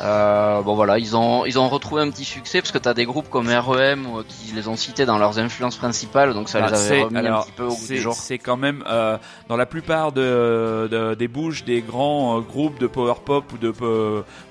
Euh, 0.00 0.62
bon 0.62 0.74
voilà, 0.74 0.98
ils 0.98 1.16
ont 1.16 1.44
ils 1.44 1.58
ont 1.58 1.68
retrouvé 1.68 2.02
un 2.02 2.10
petit 2.10 2.24
succès 2.24 2.60
parce 2.60 2.70
que 2.72 2.78
t'as 2.78 2.94
des 2.94 3.04
groupes 3.04 3.28
comme 3.30 3.48
REM 3.48 4.06
euh, 4.06 4.22
qui 4.28 4.52
les 4.52 4.68
ont 4.68 4.76
cités 4.76 5.06
dans 5.06 5.18
leurs 5.18 5.38
influences 5.38 5.76
principales, 5.76 6.34
donc 6.34 6.48
ça 6.48 6.60
Bah, 6.60 6.68
les 6.70 6.92
avait 6.92 7.02
remis 7.02 7.18
un 7.26 7.40
petit 7.42 7.52
peu 7.52 7.64
au 7.64 7.68
goût 7.74 7.86
du 7.86 7.98
jour. 7.98 8.14
C'est 8.14 8.38
quand 8.38 8.56
même 8.56 8.84
euh, 8.86 9.18
dans 9.48 9.56
la 9.56 9.66
plupart 9.66 10.12
de, 10.12 10.88
de- 10.90 11.14
des 11.14 11.28
bouches 11.28 11.64
des 11.64 11.80
grands 11.82 12.38
euh, 12.38 12.40
groupes 12.40 12.78
de 12.78 12.86
power 12.86 13.14
pop 13.24 13.44
ou 13.52 13.58
de, 13.58 13.72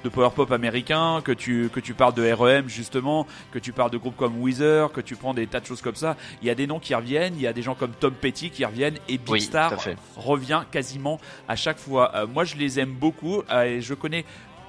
de 0.03 0.09
power 0.09 0.29
pop 0.35 0.51
américains 0.51 1.21
que 1.23 1.31
tu 1.31 1.69
que 1.73 1.79
tu 1.79 1.93
parles 1.93 2.13
de 2.13 2.29
REM 2.31 2.67
justement, 2.67 3.25
que 3.51 3.59
tu 3.59 3.71
parles 3.71 3.91
de 3.91 3.97
groupes 3.97 4.17
comme 4.17 4.41
Weezer, 4.41 4.91
que 4.91 5.01
tu 5.01 5.15
prends 5.15 5.33
des 5.33 5.47
tas 5.47 5.59
de 5.59 5.65
choses 5.65 5.81
comme 5.81 5.95
ça. 5.95 6.15
Il 6.41 6.47
y 6.47 6.51
a 6.51 6.55
des 6.55 6.67
noms 6.67 6.79
qui 6.79 6.93
reviennent, 6.93 7.33
il 7.35 7.41
y 7.41 7.47
a 7.47 7.53
des 7.53 7.61
gens 7.61 7.75
comme 7.75 7.91
Tom 7.91 8.13
Petty 8.13 8.49
qui 8.49 8.65
reviennent 8.65 8.97
et 9.07 9.17
Big 9.17 9.29
Oui, 9.29 9.41
Star 9.41 9.73
revient 10.15 10.61
quasiment 10.71 11.19
à 11.47 11.55
chaque 11.55 11.77
fois. 11.79 12.11
Euh, 12.15 12.27
moi, 12.27 12.43
je 12.43 12.55
les 12.55 12.79
aime 12.79 12.91
beaucoup 12.91 13.43
et 13.53 13.81
je 13.81 13.93
connais 13.93 14.25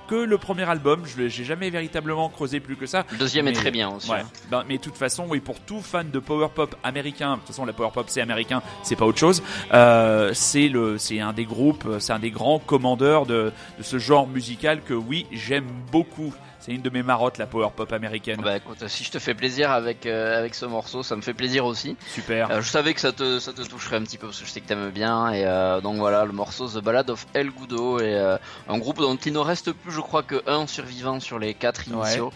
que 0.09 0.16
le 0.16 0.38
premier 0.38 0.68
album. 0.68 1.02
Je 1.06 1.28
j'ai 1.28 1.44
jamais 1.44 1.70
véritablement 1.70 2.28
creusé 2.28 2.59
plus 2.61 2.76
que 2.76 2.86
ça. 2.86 3.04
Le 3.12 3.18
deuxième 3.18 3.44
Mais- 3.44 3.52
est 3.52 3.54
très 3.54 3.70
bien 3.70 3.90
aussi. 3.90 4.11
Ouais. 4.11 4.20
hein. 4.20 4.28
Ben, 4.50 4.64
mais 4.68 4.78
de 4.78 4.82
toute 4.82 4.96
façon, 4.96 5.26
oui, 5.28 5.38
pour 5.40 5.61
tout 5.61 5.80
fan 5.80 6.11
de 6.11 6.18
power 6.18 6.48
pop 6.54 6.74
américain, 6.82 7.32
de 7.34 7.36
toute 7.38 7.48
façon, 7.48 7.64
la 7.64 7.72
power 7.72 7.90
pop 7.92 8.06
c'est 8.09 8.20
américain, 8.20 8.62
c'est 8.82 8.96
pas 8.96 9.04
autre 9.04 9.18
chose. 9.18 9.42
Euh, 9.72 10.30
c'est 10.34 10.68
le, 10.68 10.98
c'est 10.98 11.20
un 11.20 11.32
des 11.32 11.44
groupes, 11.44 11.86
c'est 12.00 12.12
un 12.12 12.18
des 12.18 12.30
grands 12.30 12.59
commandeurs 12.59 13.26
de, 13.26 13.52
de 13.78 13.82
ce 13.82 13.98
genre 13.98 14.26
musical 14.26 14.82
que 14.82 14.94
oui, 14.94 15.26
j'aime 15.30 15.66
beaucoup. 15.92 16.32
C'est 16.68 16.74
une 16.74 16.82
de 16.82 16.90
mes 16.90 17.02
marottes, 17.02 17.38
la 17.38 17.46
power 17.46 17.70
pop 17.74 17.90
américaine. 17.94 18.42
Bah 18.42 18.58
écoute, 18.58 18.86
si 18.88 19.02
je 19.02 19.10
te 19.10 19.18
fais 19.18 19.32
plaisir 19.32 19.70
avec, 19.70 20.04
euh, 20.04 20.38
avec 20.38 20.54
ce 20.54 20.66
morceau, 20.66 21.02
ça 21.02 21.16
me 21.16 21.22
fait 21.22 21.32
plaisir 21.32 21.64
aussi. 21.64 21.96
Super. 22.12 22.50
Euh, 22.50 22.60
je 22.60 22.68
savais 22.68 22.92
que 22.92 23.00
ça 23.00 23.10
te, 23.10 23.38
ça 23.38 23.54
te 23.54 23.62
toucherait 23.62 23.96
un 23.96 24.02
petit 24.02 24.18
peu 24.18 24.26
parce 24.26 24.38
que 24.38 24.44
je 24.44 24.50
sais 24.50 24.60
que 24.60 24.68
t'aimes 24.68 24.90
bien. 24.90 25.32
Et 25.32 25.46
euh, 25.46 25.80
donc 25.80 25.96
voilà, 25.96 26.26
le 26.26 26.32
morceau 26.32 26.68
The 26.68 26.84
Ballad 26.84 27.08
of 27.08 27.26
El 27.32 27.52
Gudo 27.52 28.00
est 28.00 28.38
un 28.68 28.78
groupe 28.78 28.98
dont 28.98 29.16
il 29.16 29.32
ne 29.32 29.38
reste 29.38 29.72
plus, 29.72 29.92
je 29.92 30.00
crois, 30.02 30.22
que 30.22 30.42
un 30.46 30.66
survivant 30.66 31.20
sur 31.20 31.38
les 31.38 31.54
quatre 31.54 31.88
initiaux. 31.88 32.34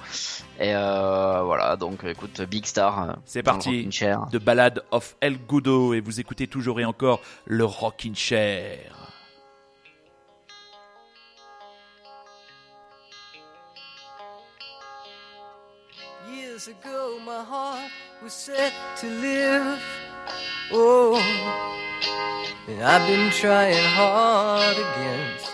Et 0.59 0.73
voilà, 0.73 1.77
donc 1.79 2.03
écoute, 2.05 2.41
Big 2.41 2.65
Star. 2.65 3.19
C'est 3.27 3.43
parti. 3.43 3.87
De 4.31 4.39
Ballad 4.39 4.83
of 4.93 5.15
El 5.21 5.37
Gudo 5.47 5.93
et 5.93 6.01
vous 6.01 6.21
écoutez 6.21 6.47
toujours 6.47 6.81
et 6.81 6.87
encore 6.87 7.21
le 7.45 7.67
Rockin' 7.67 8.15
Chair. 8.15 9.02
Years 16.65 16.77
ago, 16.85 17.19
my 17.27 17.43
heart 17.43 17.91
was 18.23 18.33
set 18.33 18.73
to 18.99 19.07
live. 19.09 19.83
Oh, 20.71 21.17
and 22.69 22.83
I've 22.83 23.07
been 23.09 23.31
trying 23.33 23.85
hard 23.97 24.77
against 24.77 25.51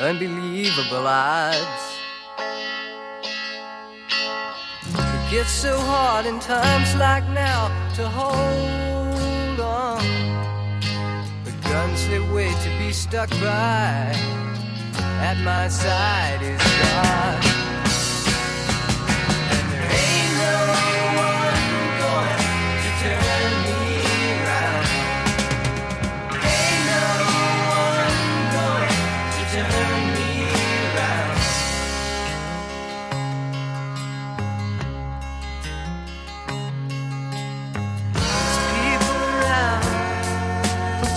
unbelievable 0.00 1.06
odds. 1.06 1.84
It 4.88 5.30
gets 5.30 5.50
so 5.50 5.78
hard 5.78 6.26
in 6.26 6.40
times 6.40 6.92
like 6.96 7.28
now 7.28 7.68
to 7.94 8.08
hold 8.08 9.60
on. 9.60 10.02
But 11.44 11.54
guns 11.70 12.08
that 12.08 12.32
wait 12.34 12.56
to 12.64 12.70
be 12.78 12.92
stuck 12.92 13.30
by 13.30 14.12
at 15.28 15.38
my 15.44 15.68
side 15.68 16.42
is 16.42 16.58
God. 16.58 17.59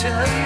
Just. 0.03 0.42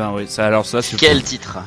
Ben 0.00 0.12
oui, 0.14 0.26
ça 0.28 0.46
alors 0.46 0.64
ça 0.66 0.80
c'est 0.82 0.96
Quel 0.96 1.22
titre 1.22 1.58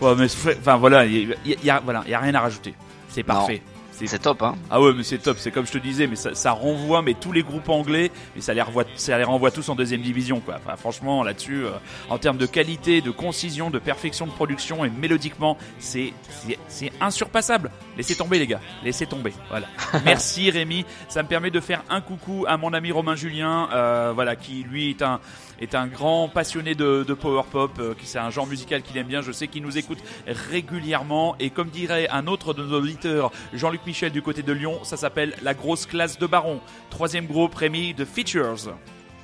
Ouais, 0.00 0.14
mais 0.16 0.28
c'est- 0.28 0.56
enfin 0.58 0.76
voilà, 0.76 1.04
il 1.04 1.28
y, 1.28 1.32
a- 1.32 1.36
il 1.44 1.64
y 1.64 1.70
a 1.70 1.80
voilà, 1.84 2.02
il 2.06 2.10
y 2.10 2.14
a 2.14 2.20
rien 2.20 2.34
à 2.34 2.40
rajouter. 2.40 2.74
C'est 3.08 3.22
parfait. 3.24 3.60
c'est 4.06 4.18
top, 4.18 4.40
hein. 4.42 4.54
ah 4.70 4.80
ouais, 4.80 4.92
mais 4.96 5.02
c'est 5.02 5.18
top. 5.18 5.36
C'est 5.38 5.50
comme 5.50 5.66
je 5.66 5.72
te 5.72 5.78
disais, 5.78 6.06
mais 6.06 6.16
ça, 6.16 6.34
ça 6.34 6.52
renvoie, 6.52 7.02
mais 7.02 7.12
tous 7.12 7.32
les 7.32 7.42
groupes 7.42 7.68
anglais, 7.68 8.10
mais 8.34 8.40
ça 8.40 8.54
les 8.54 8.62
renvoie, 8.62 8.84
ça 8.94 9.18
les 9.18 9.24
renvoie 9.24 9.50
tous 9.50 9.68
en 9.68 9.74
deuxième 9.74 10.00
division, 10.00 10.40
quoi. 10.40 10.54
Enfin, 10.64 10.74
franchement, 10.76 11.22
là-dessus, 11.22 11.66
euh, 11.66 11.72
en 12.08 12.16
termes 12.16 12.38
de 12.38 12.46
qualité, 12.46 13.02
de 13.02 13.10
concision, 13.10 13.68
de 13.68 13.78
perfection 13.78 14.26
de 14.26 14.30
production 14.30 14.86
et 14.86 14.90
mélodiquement, 14.90 15.58
c'est, 15.80 16.14
c'est, 16.30 16.58
c'est 16.68 16.92
insurpassable. 16.98 17.70
Laissez 17.98 18.14
tomber, 18.14 18.38
les 18.38 18.46
gars. 18.46 18.60
Laissez 18.82 19.04
tomber. 19.04 19.34
Voilà. 19.50 19.66
Merci 20.06 20.50
Rémi. 20.50 20.86
Ça 21.10 21.22
me 21.22 21.28
permet 21.28 21.50
de 21.50 21.60
faire 21.60 21.82
un 21.90 22.00
coucou 22.00 22.46
à 22.48 22.56
mon 22.56 22.72
ami 22.72 22.92
Romain 22.92 23.16
Julien, 23.16 23.68
euh, 23.74 24.12
voilà, 24.14 24.34
qui 24.34 24.62
lui 24.66 24.88
est 24.90 25.02
un 25.02 25.20
est 25.60 25.74
un 25.74 25.86
grand 25.86 26.28
passionné 26.28 26.74
de, 26.74 27.02
power 27.14 27.42
pop, 27.50 27.72
euh, 27.78 27.94
c'est 28.02 28.18
un 28.18 28.30
genre 28.30 28.46
musical 28.46 28.82
qu'il 28.82 28.96
aime 28.96 29.06
bien. 29.06 29.22
Je 29.22 29.32
sais 29.32 29.48
qu'il 29.48 29.62
nous 29.62 29.78
écoute 29.78 29.98
régulièrement 30.26 31.36
et 31.38 31.50
comme 31.50 31.68
dirait 31.68 32.08
un 32.10 32.26
autre 32.26 32.54
de 32.54 32.64
nos 32.64 32.78
auditeurs, 32.78 33.30
Jean-Luc 33.52 33.84
Michel 33.86 34.12
du 34.12 34.22
côté 34.22 34.42
de 34.42 34.52
Lyon, 34.52 34.80
ça 34.84 34.96
s'appelle 34.96 35.34
la 35.42 35.54
grosse 35.54 35.86
classe 35.86 36.18
de 36.18 36.26
Baron. 36.26 36.60
Troisième 36.88 37.26
groupe, 37.26 37.54
Rémi, 37.54 37.94
de 37.94 38.04
Features. 38.04 38.74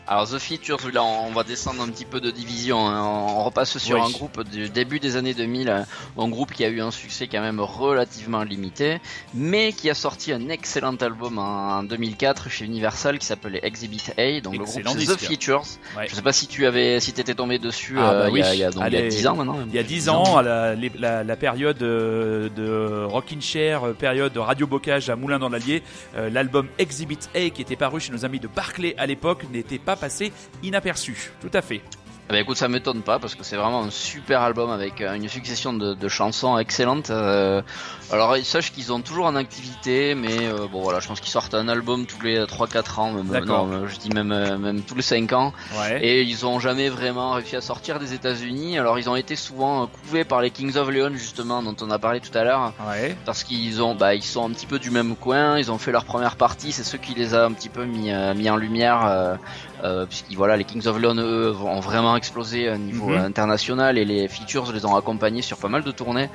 Alors 0.08 0.28
The 0.30 0.38
Features, 0.38 0.92
là 0.92 1.02
on 1.02 1.32
va 1.32 1.42
descendre 1.42 1.82
un 1.82 1.88
petit 1.88 2.04
peu 2.04 2.20
de 2.20 2.30
division. 2.30 2.86
hein. 2.88 3.02
On 3.02 3.42
repasse 3.42 3.76
sur 3.78 3.96
Oui. 3.98 4.02
un 4.06 4.10
groupe 4.10 4.44
du 4.48 4.68
début 4.68 5.00
des 5.00 5.16
années 5.16 5.34
2000, 5.34 5.68
euh, 5.68 5.82
un 6.16 6.28
groupe 6.28 6.52
qui 6.52 6.64
a 6.64 6.68
eu 6.68 6.80
un 6.80 6.92
succès 6.92 7.26
quand 7.26 7.40
même 7.40 7.58
relativement 7.58 8.44
limité, 8.44 8.98
mais 9.34 9.72
qui 9.72 9.90
a 9.90 9.94
sorti 9.94 10.32
un 10.32 10.48
excellent 10.48 10.94
album 10.94 11.38
en 11.38 11.82
2004 11.82 12.48
chez 12.50 12.66
Universal 12.66 13.18
qui 13.18 13.26
s'appelait 13.26 13.58
Exhibit 13.64 14.00
A. 14.16 14.40
Donc 14.40 14.54
Excellent 14.54 14.94
le 14.94 15.04
groupe 15.04 15.16
The. 15.18 15.20
Features. 15.20 15.64
Ouais. 15.96 16.06
Je 16.08 16.14
sais 16.14 16.22
pas 16.22 16.32
si 16.32 16.46
tu 16.46 16.66
avais, 16.66 17.00
si 17.00 17.12
t'étais 17.12 17.34
tombé 17.34 17.58
dessus 17.58 17.96
Ah, 17.98 18.12
bah 18.12 18.12
euh, 18.12 18.30
il 18.30 18.38
y 18.38 18.42
a- 18.42 18.46
oui. 18.50 18.54
il 18.54 18.60
y 18.60 18.64
a, 18.64 18.70
donc, 18.70 18.84
il 18.86 18.92
y 18.92 18.96
a 18.96 19.00
Allez, 19.00 19.08
10 19.08 19.26
ans 19.26 19.34
maintenant. 19.34 19.58
Il 19.68 19.74
y 19.74 19.78
a 19.80 19.82
10 19.82 20.08
ans, 20.08 20.36
à 20.36 20.42
la, 20.44 20.74
les- 20.76 20.92
la- 20.96 21.24
la 21.24 21.36
période 21.36 21.82
euh, 21.82 22.48
de 22.50 23.04
Rockin' 23.06 23.40
Chair, 23.42 23.82
période 23.98 24.32
de 24.32 24.38
Radio 24.38 24.68
Bocage 24.68 25.10
à 25.10 25.16
Moulin 25.16 25.40
dans 25.40 25.48
l'Allier, 25.48 25.82
l'album 26.30 26.68
Exhibit 26.78 27.18
A 27.34 27.50
qui 27.50 27.60
était 27.62 27.74
paru 27.74 27.98
chez 28.00 28.12
nos 28.12 28.24
amis 28.24 28.38
de 28.38 28.46
Barclay 28.46 28.94
à 28.98 29.06
l'époque 29.06 29.42
n'était 29.50 29.78
pas 29.80 29.95
passé 29.96 30.32
inaperçu. 30.62 31.32
Tout 31.40 31.50
à 31.52 31.62
fait. 31.62 31.82
Ben, 32.28 32.38
écoute, 32.38 32.56
ça 32.56 32.66
m'étonne 32.66 33.02
pas 33.02 33.20
parce 33.20 33.36
que 33.36 33.44
c'est 33.44 33.54
vraiment 33.54 33.84
un 33.84 33.90
super 33.90 34.42
album 34.42 34.68
avec 34.70 35.00
euh, 35.00 35.14
une 35.14 35.28
succession 35.28 35.72
de, 35.72 35.94
de 35.94 36.08
chansons 36.08 36.58
excellentes. 36.58 37.10
Euh, 37.10 37.62
alors, 38.10 38.36
sache 38.42 38.72
qu'ils 38.72 38.92
ont 38.92 39.00
toujours 39.00 39.26
en 39.26 39.36
activité, 39.36 40.16
mais 40.16 40.36
euh, 40.48 40.66
bon 40.66 40.82
voilà, 40.82 40.98
je 40.98 41.06
pense 41.06 41.20
qu'ils 41.20 41.30
sortent 41.30 41.54
un 41.54 41.68
album 41.68 42.04
tous 42.04 42.20
les 42.22 42.40
3-4 42.40 42.98
ans, 42.98 43.12
même, 43.12 43.44
non, 43.44 43.86
je 43.86 43.96
dis 43.98 44.08
même, 44.10 44.34
même 44.58 44.82
tous 44.82 44.96
les 44.96 45.02
5 45.02 45.32
ans. 45.34 45.52
Ouais. 45.78 46.04
Et 46.04 46.22
ils 46.22 46.44
ont 46.44 46.58
jamais 46.58 46.88
vraiment 46.88 47.30
réussi 47.32 47.54
à 47.54 47.60
sortir 47.60 48.00
des 48.00 48.12
États-Unis. 48.12 48.76
Alors, 48.76 48.98
ils 48.98 49.08
ont 49.08 49.14
été 49.16 49.36
souvent 49.36 49.86
couvés 49.86 50.24
par 50.24 50.40
les 50.40 50.50
Kings 50.50 50.76
of 50.76 50.90
Leon 50.90 51.12
justement, 51.14 51.62
dont 51.62 51.76
on 51.80 51.90
a 51.92 52.00
parlé 52.00 52.18
tout 52.18 52.36
à 52.36 52.42
l'heure 52.42 52.72
Ouais. 52.88 53.16
parce 53.24 53.44
qu'ils 53.44 53.80
ont 53.82 53.94
bah 53.94 54.16
ils 54.16 54.22
sont 54.24 54.44
un 54.48 54.52
petit 54.52 54.66
peu 54.66 54.78
du 54.80 54.90
même 54.90 55.14
coin 55.16 55.58
ils 55.58 55.70
ont 55.70 55.78
fait 55.78 55.92
leur 55.92 56.04
première 56.04 56.36
partie 56.36 56.72
c'est 56.72 56.84
ceux 56.84 56.98
qui 56.98 57.14
les 57.14 57.34
a 57.34 57.44
un 57.44 57.52
petit 57.52 57.68
peu 57.68 57.84
mis 57.84 58.10
mis 58.34 58.50
en 58.50 58.56
lumière 58.56 59.38
euh, 59.84 60.06
voilà 60.36 60.56
les 60.56 60.64
Kings 60.64 60.86
of 60.86 60.98
Leon 60.98 61.16
eux 61.18 61.54
ont 61.62 61.80
vraiment 61.80 62.16
explosé 62.16 62.70
au 62.70 62.76
niveau 62.76 63.08
Mhm. 63.10 63.16
international 63.24 63.98
et 63.98 64.04
les 64.04 64.28
features 64.28 64.72
les 64.72 64.84
ont 64.86 64.96
accompagnés 64.96 65.42
sur 65.42 65.58
pas 65.58 65.68
mal 65.68 65.82
de 65.84 65.90
tournées 65.90 66.28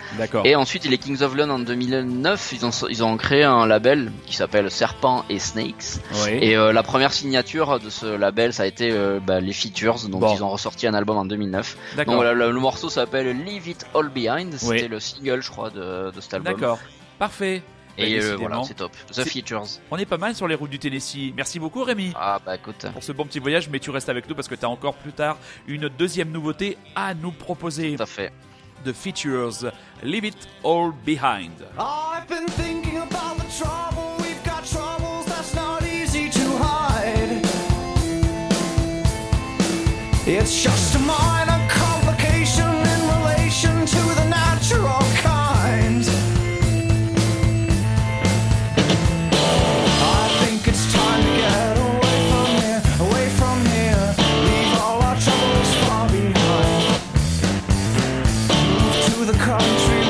et 0.45 0.55
ensuite 0.55 0.85
les 0.85 0.97
Kings 0.97 1.21
of 1.21 1.35
Leon 1.35 1.49
en 1.49 1.59
2009 1.59 2.53
ils 2.53 2.65
ont 2.65 2.71
ils 2.89 3.03
ont 3.03 3.17
créé 3.17 3.43
un 3.43 3.65
label 3.65 4.11
qui 4.25 4.35
s'appelle 4.35 4.69
Serpent 4.71 5.25
et 5.29 5.39
Snakes 5.39 5.99
et 6.27 6.55
euh, 6.55 6.71
la 6.73 6.83
première 6.83 7.13
signature 7.13 7.79
de 7.79 7.89
ce 7.89 8.05
label 8.05 8.53
ça 8.53 8.63
a 8.63 8.65
été 8.65 8.91
euh, 8.91 9.19
bah, 9.25 9.39
les 9.39 9.53
features 9.53 9.95
donc 10.07 10.21
Bon. 10.21 10.35
ils 10.35 10.43
ont 10.43 10.49
ressorti 10.49 10.87
un 10.87 10.93
album 10.93 11.17
en 11.17 11.25
2009 11.25 11.75
donc 11.75 11.97
D'accord. 11.97 12.15
voilà 12.15 12.33
le, 12.33 12.51
le 12.51 12.59
morceau 12.59 12.89
s'appelle 12.89 13.35
Leave 13.43 13.67
It 13.69 13.85
All 13.95 14.09
Behind 14.09 14.53
c'était 14.53 14.83
Oui. 14.83 14.87
le 14.87 14.99
single 14.99 15.41
je 15.41 15.49
crois 15.49 15.69
de, 15.69 16.11
de 16.11 16.21
cet 16.21 16.33
album 16.35 16.53
D'accord. 16.53 16.79
Parfait. 17.19 17.61
Et 17.97 18.19
euh, 18.19 18.35
voilà, 18.37 18.61
c'est 18.63 18.75
top. 18.75 18.91
The 19.11 19.23
Features. 19.23 19.79
On 19.89 19.97
est 19.97 20.05
pas 20.05 20.17
mal 20.17 20.35
sur 20.35 20.47
les 20.47 20.55
routes 20.55 20.69
du 20.69 20.79
Tennessee. 20.79 21.33
Merci 21.35 21.59
beaucoup 21.59 21.83
Rémi. 21.83 22.11
Ah 22.15 22.39
bah 22.45 22.55
écoute. 22.55 22.85
pour 22.93 23.03
ce 23.03 23.11
bon 23.11 23.25
petit 23.25 23.39
voyage, 23.39 23.69
mais 23.69 23.79
tu 23.79 23.89
restes 23.89 24.09
avec 24.09 24.27
nous 24.29 24.35
parce 24.35 24.47
que 24.47 24.55
tu 24.55 24.65
as 24.65 24.69
encore 24.69 24.95
plus 24.95 25.13
tard 25.13 25.37
une 25.67 25.89
deuxième 25.89 26.31
nouveauté 26.31 26.77
à 26.95 27.13
nous 27.13 27.31
proposer. 27.31 27.95
Tout 27.95 28.03
à 28.03 28.07
fait. 28.07 28.31
The 28.83 28.93
Features, 28.93 29.71
Leave 30.01 30.25
It 30.25 30.47
All 30.63 30.91
Behind. 31.05 31.51
I've 31.77 32.27
been 32.27 32.47
thinking 32.47 32.97
about 32.97 33.37
the 33.37 33.45
trouble. 33.55 34.15
We've 34.17 34.43
got 34.43 34.65
troubles 34.65 35.25
that's 35.27 35.53
not 35.53 35.83
easy 35.83 36.29
to 36.29 36.39
hide. 36.57 37.45
It's 40.25 40.63
just 40.63 40.95
a 40.95 40.99
minor 40.99 41.40
the 59.31 59.37
country 59.37 60.00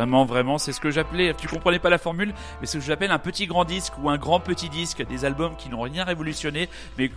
Vraiment, 0.00 0.24
vraiment, 0.24 0.56
c'est 0.56 0.72
ce 0.72 0.80
que 0.80 0.90
j'appelais, 0.90 1.34
tu 1.34 1.46
comprenais 1.46 1.78
pas 1.78 1.90
la 1.90 1.98
formule, 1.98 2.32
mais 2.60 2.66
c'est 2.66 2.78
ce 2.78 2.78
que 2.78 2.84
j'appelle 2.86 3.10
un 3.10 3.18
petit 3.18 3.46
grand 3.46 3.66
disque 3.66 3.92
ou 4.02 4.08
un 4.08 4.16
grand 4.16 4.40
petit 4.40 4.70
disque, 4.70 5.06
des 5.06 5.26
albums 5.26 5.56
qui 5.58 5.68
n'ont 5.68 5.82
rien 5.82 6.04
révolutionné, 6.04 6.70
mais 6.96 7.10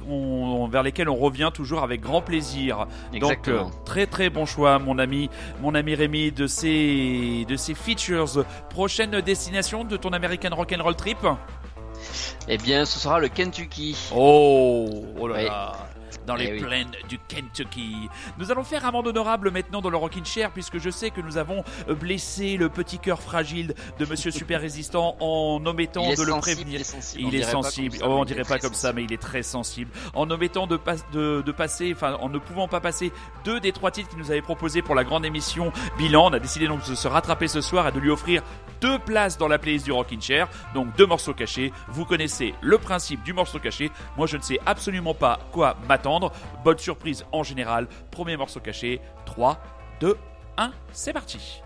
vers 0.70 0.84
lesquels 0.84 1.08
on 1.08 1.16
revient 1.16 1.50
toujours 1.54 1.84
avec 1.84 2.02
grand 2.02 2.22
plaisir. 2.22 2.88
Exactement. 3.14 3.64
Donc, 3.64 3.72
euh, 3.72 3.84
très 3.86 4.06
très 4.06 4.30
bon 4.30 4.46
choix, 4.46 4.80
mon 4.80 5.00
ami, 5.00 5.30
mon 5.62 5.76
ami 5.76 5.96
Rémi, 5.96 6.34
de 6.34 6.46
ces, 6.46 7.46
de 7.48 7.56
ces 7.56 7.74
features. 7.74 8.44
Prochaine 8.70 9.22
destination 9.22 9.86
de 9.86 9.96
ton 9.96 10.10
American 10.10 10.54
Rock'n'Roll 10.54 10.98
Trip? 10.98 11.26
Eh 12.50 12.58
bien, 12.58 12.84
ce 12.84 13.00
sera 13.00 13.20
le 13.20 13.30
Kentucky. 13.30 13.96
Oh, 14.14 14.90
oh 15.18 15.28
là 15.30 15.36
Oui. 15.38 15.46
là. 15.46 15.74
Dans 16.26 16.36
les 16.36 16.46
Eh 16.48 16.54
oui. 16.54 16.60
plaines 16.62 16.92
du 17.10 17.18
Kentucky. 17.20 18.10
Nous 18.38 18.52
allons 18.52 18.64
faire 18.64 18.86
amende 18.86 19.08
honorable 19.08 19.52
maintenant 19.52 19.82
dans 19.82 19.90
le 19.90 19.98
Rockin' 19.98 20.26
Chair 20.26 20.52
puisque 20.52 20.78
je 20.80 20.90
sais 20.90 21.10
que 21.10 21.22
nous 21.22 21.38
avons 21.38 21.64
blessé 22.00 22.58
le 22.58 22.70
petit 22.70 23.00
cœur 23.00 23.22
fragile 23.22 23.74
de 24.00 24.06
Monsieur 24.06 24.32
Super 24.44 24.62
Résistant 24.62 25.16
en 25.20 25.62
omettant 25.66 26.08
de 26.14 26.24
le 26.24 26.40
prévenir. 26.40 26.76
il 26.76 26.82
est 26.82 26.84
sensible. 26.84 27.22
Il 27.22 27.26
On 27.26 27.30
est 27.30 27.32
dirait 27.32 27.46
pas 27.46 27.52
comme 27.54 27.64
sensible. 27.64 27.96
ça, 27.98 28.04
Oh, 28.06 28.08
mais 28.10 28.14
on 28.14 28.18
il 28.18 28.22
est 28.22 28.26
dirait 28.34 28.42
pas 28.42 28.48
très 28.50 28.60
comme 28.60 28.74
ça, 28.74 28.80
sensible. 28.90 28.96
mais 29.00 29.04
il 29.06 29.14
est 29.14 29.22
très 29.22 29.44
sensible. 29.44 29.92
En 30.14 30.30
omettant 30.30 30.68
de, 30.68 30.78
pas- 30.78 30.96
de, 31.12 31.42
de 31.46 31.52
passer, 31.52 31.94
enfin, 31.96 32.18
en 32.22 32.30
ne 32.30 32.38
pouvant 32.38 32.68
pas 32.68 32.80
passer 32.80 33.12
deux 33.44 33.60
des 33.60 33.72
trois 33.72 33.92
titres 33.92 34.10
qu'il 34.10 34.20
nous 34.20 34.32
avait 34.32 34.42
proposés 34.42 34.82
pour 34.82 34.96
la 34.96 35.04
grande 35.04 35.26
émission 35.26 35.72
bilan, 35.98 36.28
on 36.30 36.34
a 36.34 36.40
décidé 36.40 36.68
donc 36.68 36.88
de 36.88 36.96
se 36.96 37.08
rattraper 37.08 37.48
ce 37.48 37.62
soir 37.62 37.88
et 37.88 37.92
de 37.92 38.00
lui 38.00 38.10
offrir 38.12 38.42
deux 38.82 39.00
places 39.00 39.38
dans 39.38 39.48
la 39.48 39.58
playlist 39.60 39.86
du 39.86 39.92
Rockin' 39.92 40.22
Chair. 40.22 40.48
Donc 40.74 40.96
deux 40.96 41.06
morceaux 41.06 41.34
cachés. 41.34 41.72
Vous 41.90 42.06
connaissez 42.06 42.54
le 42.62 42.78
principe 42.78 43.24
du 43.24 43.34
morceau 43.34 43.60
caché. 43.60 43.92
Moi, 44.18 44.28
je 44.28 44.38
ne 44.38 44.42
sais 44.42 44.60
absolument 44.66 45.14
pas 45.14 45.40
quoi 45.52 45.76
m'attendre. 45.88 46.03
Bonne 46.64 46.78
surprise 46.78 47.26
en 47.32 47.44
général. 47.44 47.88
Premier 48.12 48.38
morceau 48.38 48.60
caché. 48.60 49.02
3, 49.26 49.58
2, 50.00 50.18
1, 50.58 50.72
c'est 50.92 51.14
parti. 51.14 51.62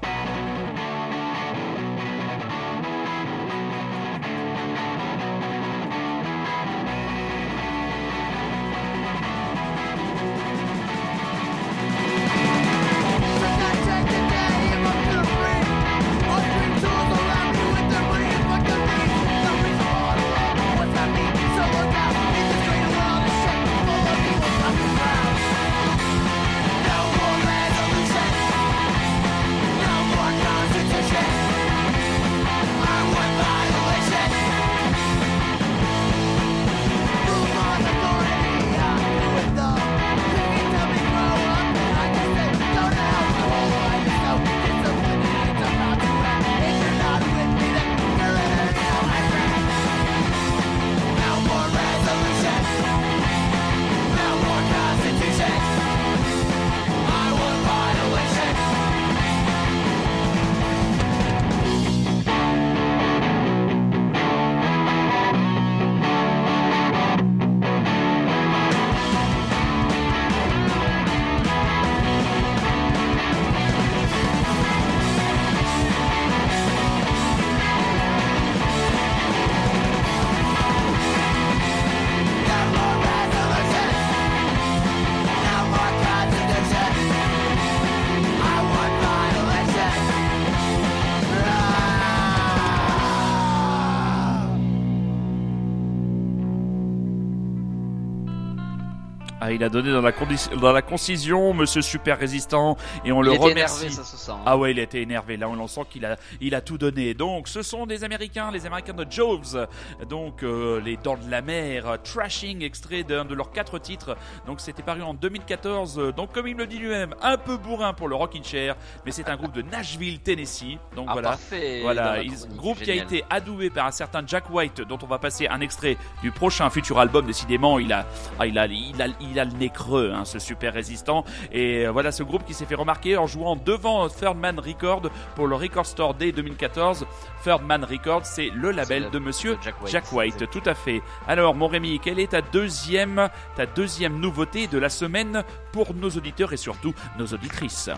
Ah, 99.47 99.51
il 99.53 99.63
a 99.63 99.69
donné 99.69 99.91
dans 99.93 100.01
la, 100.01 100.11
dans 100.59 100.71
la 100.73 100.81
concision, 100.81 101.53
Monsieur 101.53 101.81
Super 101.81 102.19
Résistant, 102.19 102.75
et 103.05 103.13
on 103.13 103.21
Il 103.23 103.27
le 103.27 103.33
était 103.35 103.43
remercie. 103.45 103.85
énervé, 103.85 103.95
ça 103.95 104.03
se 104.03 104.17
sent. 104.17 104.31
hein. 104.31 104.39
Ah 104.45 104.57
ouais, 104.57 104.71
il 104.71 104.79
a 104.79 104.83
été 104.83 105.01
énervé. 105.01 105.37
Là, 105.37 105.47
on 105.47 105.57
en 105.57 105.67
sent 105.67 105.81
qu'il 105.89 106.05
a, 106.05 106.17
il 106.41 106.53
a 106.53 106.59
tout 106.59 106.77
donné. 106.77 107.13
Donc, 107.13 107.47
ce 107.47 107.61
sont 107.61 107.85
des 107.85 108.03
Américains, 108.03 108.51
les 108.51 108.65
Américains 108.65 108.93
de 108.93 109.05
Joves. 109.09 109.67
Donc, 110.09 110.43
euh, 110.43 110.81
les 110.81 110.97
Dents 110.97 111.15
de 111.17 111.31
la 111.31 111.41
Mer, 111.41 111.87
euh, 111.87 111.97
Trashing, 112.03 112.61
extrait 112.61 113.03
d'un 113.03 113.23
de 113.23 113.33
leurs 113.35 113.51
quatre 113.51 113.79
titres. 113.79 114.17
Donc, 114.47 114.59
c'était 114.59 114.83
paru 114.83 115.01
en 115.01 115.13
2014. 115.13 115.97
Euh, 115.97 116.11
Donc, 116.11 116.33
comme 116.33 116.47
il 116.47 116.55
me 116.55 116.61
le 116.61 116.67
dit 116.67 116.79
lui-même, 116.79 117.15
un 117.21 117.37
peu 117.37 117.55
bourrin 117.55 117.93
pour 117.93 118.09
le 118.09 118.15
Rockin' 118.15 118.43
Chair, 118.43 118.75
mais 119.05 119.11
c'est 119.13 119.29
un 119.29 119.37
groupe 119.37 119.53
de 119.53 119.61
Nashville, 119.61 120.19
Tennessee. 120.19 120.77
Donc 120.95 121.05
Ah, 121.09 121.13
voilà. 121.13 121.29
parfait. 121.29 121.79
Voilà, 121.83 122.21
il- 122.21 122.33
groupe 122.57 122.79
qui 122.81 122.91
a 122.91 122.95
été 122.95 123.23
adoué 123.29 123.69
par 123.69 123.85
un 123.85 123.91
certain 123.91 124.23
Jack 124.27 124.49
White, 124.49 124.81
dont 124.81 124.97
on 125.01 125.07
va 125.07 125.19
passer 125.19 125.47
un 125.47 125.61
extrait 125.61 125.95
du 126.21 126.31
prochain 126.31 126.69
futur 126.69 126.99
album. 126.99 127.25
Décidément, 127.25 127.79
il 127.79 127.93
a, 127.93 128.05
ah, 128.39 128.45
il 128.47 128.57
a, 128.57 128.65
il 128.65 129.01
a, 129.01 129.05
il 129.21 129.36
a 129.36 129.36
le 129.45 129.51
nez 129.51 129.69
creux, 129.69 130.11
hein, 130.15 130.25
ce 130.25 130.39
super 130.39 130.73
résistant. 130.73 131.23
Et 131.51 131.85
euh, 131.87 131.91
voilà, 131.91 132.11
ce 132.11 132.23
groupe 132.23 132.45
qui 132.45 132.53
s'est 132.53 132.65
fait 132.65 132.75
remarquer 132.75 133.17
en 133.17 133.27
jouant 133.27 133.55
devant 133.55 134.07
Third 134.09 134.37
Man 134.37 134.59
Record 134.59 135.03
pour 135.35 135.47
le 135.47 135.55
Record 135.55 135.85
Store 135.85 136.13
Day 136.13 136.31
2014. 136.31 137.05
Third 137.43 137.63
Man 137.63 137.83
Record, 137.83 138.25
c'est 138.25 138.49
le 138.53 138.71
label 138.71 139.03
le- 139.03 139.09
de 139.09 139.19
Monsieur 139.19 139.57
Jack 139.61 139.81
White. 139.81 139.91
Jack 139.91 140.11
White, 140.11 140.49
tout 140.51 140.63
à 140.65 140.73
fait. 140.73 141.01
Alors, 141.27 141.55
mon 141.55 141.67
Rémi, 141.67 141.99
quelle 141.99 142.19
est 142.19 142.31
ta 142.31 142.41
deuxième, 142.41 143.29
ta 143.55 143.65
deuxième 143.65 144.19
nouveauté 144.19 144.67
de 144.67 144.77
la 144.77 144.89
semaine 144.89 145.43
pour 145.71 145.93
nos 145.93 146.09
auditeurs 146.09 146.53
et 146.53 146.57
surtout 146.57 146.93
nos 147.17 147.25
auditrices? 147.27 147.89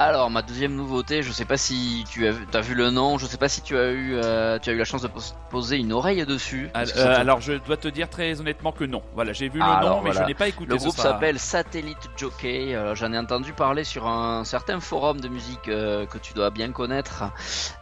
Alors 0.00 0.30
ma 0.30 0.42
deuxième 0.42 0.76
nouveauté, 0.76 1.22
je 1.24 1.32
sais 1.32 1.44
pas 1.44 1.56
si 1.56 2.04
tu 2.08 2.28
as 2.28 2.30
vu, 2.30 2.46
as 2.54 2.60
vu 2.60 2.74
le 2.76 2.90
nom, 2.90 3.18
je 3.18 3.26
sais 3.26 3.36
pas 3.36 3.48
si 3.48 3.62
tu 3.62 3.76
as 3.76 3.88
eu, 3.90 4.12
euh, 4.14 4.56
tu 4.60 4.70
as 4.70 4.72
eu 4.72 4.78
la 4.78 4.84
chance 4.84 5.02
de 5.02 5.08
pos- 5.08 5.34
poser 5.50 5.76
une 5.76 5.92
oreille 5.92 6.24
dessus. 6.24 6.70
Euh, 6.76 7.16
alors, 7.18 7.40
je 7.40 7.54
dois 7.54 7.76
te 7.76 7.88
dire 7.88 8.08
très 8.08 8.40
honnêtement 8.40 8.70
que 8.70 8.84
non. 8.84 9.02
Voilà, 9.16 9.32
j'ai 9.32 9.48
vu 9.48 9.58
le 9.58 9.64
nom, 9.64 10.00
mais 10.02 10.12
je 10.12 10.22
n'ai 10.22 10.34
pas 10.34 10.46
écouté. 10.46 10.70
Le 10.70 10.76
groupe 10.76 10.94
sera- 10.94 11.02
s'appelle 11.14 11.40
Satellite 11.40 11.98
Jockey. 12.16 12.78
J'en 12.94 13.12
ai 13.12 13.18
entendu 13.18 13.52
parler 13.52 13.82
sur 13.82 14.06
un 14.06 14.44
certain 14.44 14.78
forum 14.78 15.20
de 15.20 15.26
musique 15.26 15.66
euh, 15.68 16.06
que 16.06 16.18
tu 16.18 16.32
dois 16.32 16.50
bien 16.50 16.70
connaître, 16.70 17.24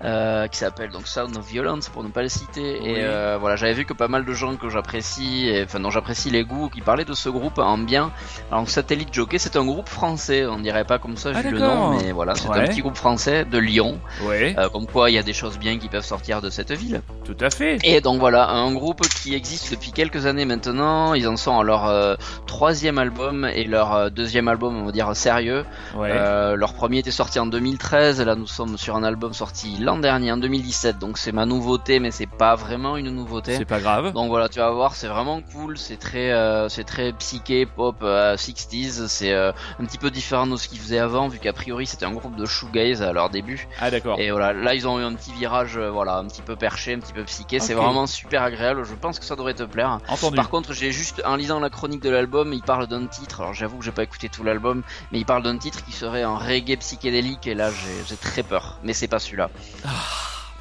qui 0.01 0.57
s'appelle 0.59 0.91
donc 0.93 1.07
Sound 1.09 1.37
of 1.37 1.47
Violence 1.47 1.91
pour 1.91 2.03
ne 2.03 2.09
pas 2.09 2.23
le 2.23 2.31
citer. 2.31 2.79
Oui. 2.83 2.89
Et 2.93 3.37
voilà, 3.39 3.57
j'avais 3.57 3.75
vu 3.75 3.85
que 3.85 3.93
pas 3.93 4.09
mal 4.09 4.25
de 4.25 4.33
gens 4.33 4.57
que 4.57 4.71
j'apprécie, 4.71 5.53
enfin 5.65 5.81
dont 5.81 5.91
j'apprécie 5.91 6.31
les 6.31 6.45
goûts, 6.45 6.71
qui 6.71 6.81
parlaient 6.81 7.05
de 7.05 7.13
ce 7.13 7.29
groupe 7.29 7.59
en 7.59 7.77
bien. 7.77 8.11
Alors 8.51 8.67
Satellite 8.71 9.13
Jockey, 9.13 9.37
c'est 9.39 9.57
un 9.57 9.67
groupe 9.67 9.91
français. 9.91 10.47
On 10.47 10.59
dirait 10.59 10.85
pas 10.87 10.99
comme 10.99 11.19
ça 11.19 11.33
Ah, 11.35 11.43
vu 11.43 11.51
le 11.51 11.59
nom, 11.59 11.91
mais 11.91 12.06
voilà, 12.13 12.35
c'est 12.35 12.49
Ouais. 12.49 12.59
un 12.61 12.67
petit 12.67 12.81
groupe 12.81 12.97
français 12.97 13.45
de 13.45 13.59
Lyon. 13.59 13.99
Ouais, 14.25 14.55
Euh, 14.59 14.69
comme 14.69 14.87
quoi, 14.87 15.11
il 15.11 15.15
y 15.15 15.19
a 15.19 15.23
des 15.23 15.33
choses 15.33 15.59
bien 15.59 15.79
qui 15.79 15.89
peuvent 15.89 16.05
sortir 16.05 16.41
de 16.43 16.51
cette 16.51 16.73
ville. 16.73 17.03
tout 17.25 17.37
à 17.41 17.51
fait. 17.51 17.79
Et 17.85 18.01
donc 18.01 18.21
voilà, 18.21 18.51
un 18.51 18.73
groupe 18.73 19.01
qui 19.09 19.35
existe 19.35 19.71
depuis 19.73 19.91
quelques 19.93 20.27
années 20.27 20.45
maintenant. 20.45 21.15
Ils 21.15 21.27
en 21.29 21.37
sont 21.37 21.59
à 21.59 21.65
leur 21.65 21.87
euh, 21.87 22.15
troisième 22.47 22.99
album 22.99 23.45
et 23.45 23.65
leur 23.65 23.95
euh, 23.95 24.11
deuxième 24.11 24.49
album, 24.49 24.77
on 24.77 24.85
va 24.87 24.93
dire 24.93 25.15
sérieux. 25.17 25.65
Ouais. 25.97 26.13
Leur 26.57 26.75
premier 26.75 26.99
était 26.99 27.11
sorti 27.11 27.39
en 27.39 27.47
2013. 27.47 28.21
Là, 28.23 28.35
nous 28.37 28.47
sommes 28.47 28.79
sur 28.79 28.97
un 28.97 29.03
album 29.03 29.33
sorti 29.35 29.77
l'an 29.81 29.99
dernier, 29.99 30.33
en 30.33 30.37
2017. 30.37 30.99
Donc 30.99 31.19
c'est 31.19 31.33
ma 31.33 31.47
nouveauté, 31.47 31.99
mais 32.01 32.11
c'est 32.11 32.27
pas 32.29 32.55
vraiment 32.55 32.97
une 32.97 33.11
nouveauté. 33.11 33.57
c'est 33.57 33.65
pas 33.65 33.81
grave. 33.81 34.13
Donc 34.13 34.29
voilà, 34.29 34.49
tu 34.49 34.59
vas 34.61 34.71
voir, 34.71 34.95
c'est 34.95 35.09
vraiment 35.09 35.41
cool, 35.53 35.77
c'est 35.79 35.97
très, 35.99 36.33
c'est 36.69 36.85
très 36.85 37.13
psyché, 37.13 37.67
pop, 37.67 37.97
euh, 38.03 38.37
60s, 38.37 39.09
c'est 39.09 39.35
un 39.35 39.53
petit 39.85 39.99
peu 39.99 40.11
différent 40.11 40.47
de 40.47 40.57
ce 40.57 40.69
qu'ils 40.69 40.79
faisaient 40.79 40.99
avant, 40.99 41.29
vu 41.29 41.39
qu'a 41.39 41.53
priori 41.53 41.87
c'était 41.97 42.07
un 42.07 42.13
groupe 42.13 42.37
de 42.37 42.45
shoegaze 42.45 43.01
à 43.01 43.13
leur 43.13 43.31
début. 43.31 43.67
Ah 43.81 43.91
d'accord. 43.91 44.21
Et 44.21 44.31
voilà, 44.31 44.53
là 44.53 44.75
ils 44.75 44.87
ont 44.87 45.01
eu 45.01 45.03
un 45.03 45.15
petit 45.15 45.33
virage, 45.33 45.79
euh, 45.79 45.91
voilà, 45.91 46.19
un 46.19 46.27
petit 46.27 46.43
peu 46.43 46.55
perché, 46.55 46.93
un 46.93 47.01
petit 47.01 47.15
peu 47.15 47.25
psyché. 47.25 47.59
C'est 47.59 47.73
vraiment 47.73 48.07
super 48.07 48.43
agréable. 48.43 48.85
Je 48.85 48.95
pense 48.95 49.19
que 49.19 49.25
ça 49.25 49.35
devrait 49.35 49.55
te 49.55 49.63
plaire. 49.63 49.99
Entendu. 50.09 50.37
Par 50.37 50.51
contre, 50.51 50.75
j'ai 50.75 50.93
juste 50.93 51.23
en 51.25 51.37
lisant 51.37 51.59
la 51.59 51.71
chronique 51.71 52.03
de 52.03 52.11
l'album, 52.11 52.53
il 52.53 52.63
parle 52.63 52.87
d'un 52.87 53.07
titre. 53.07 53.41
Alors 53.41 53.55
j'avoue 53.55 53.79
que 53.79 53.85
j'ai 53.85 53.93
pas 53.93 54.03
écouté 54.03 54.29
tout 54.29 54.45
l'album, 54.45 54.83
mais 55.11 55.19
il 55.19 55.25
parle 55.25 55.43
d'un 55.43 55.57
titre 55.57 55.83
qui 55.85 55.93
serait 55.93 56.23
un 56.23 56.37
reggae 56.37 56.77
psychédélique. 56.77 57.47
Et 57.47 57.55
là, 57.55 57.71
j'ai 58.07 58.17
très 58.17 58.43
peur. 58.43 58.79
Mais 58.83 58.93
c'est 58.93 59.09
pas 59.09 59.19
celui-là. 59.19 59.51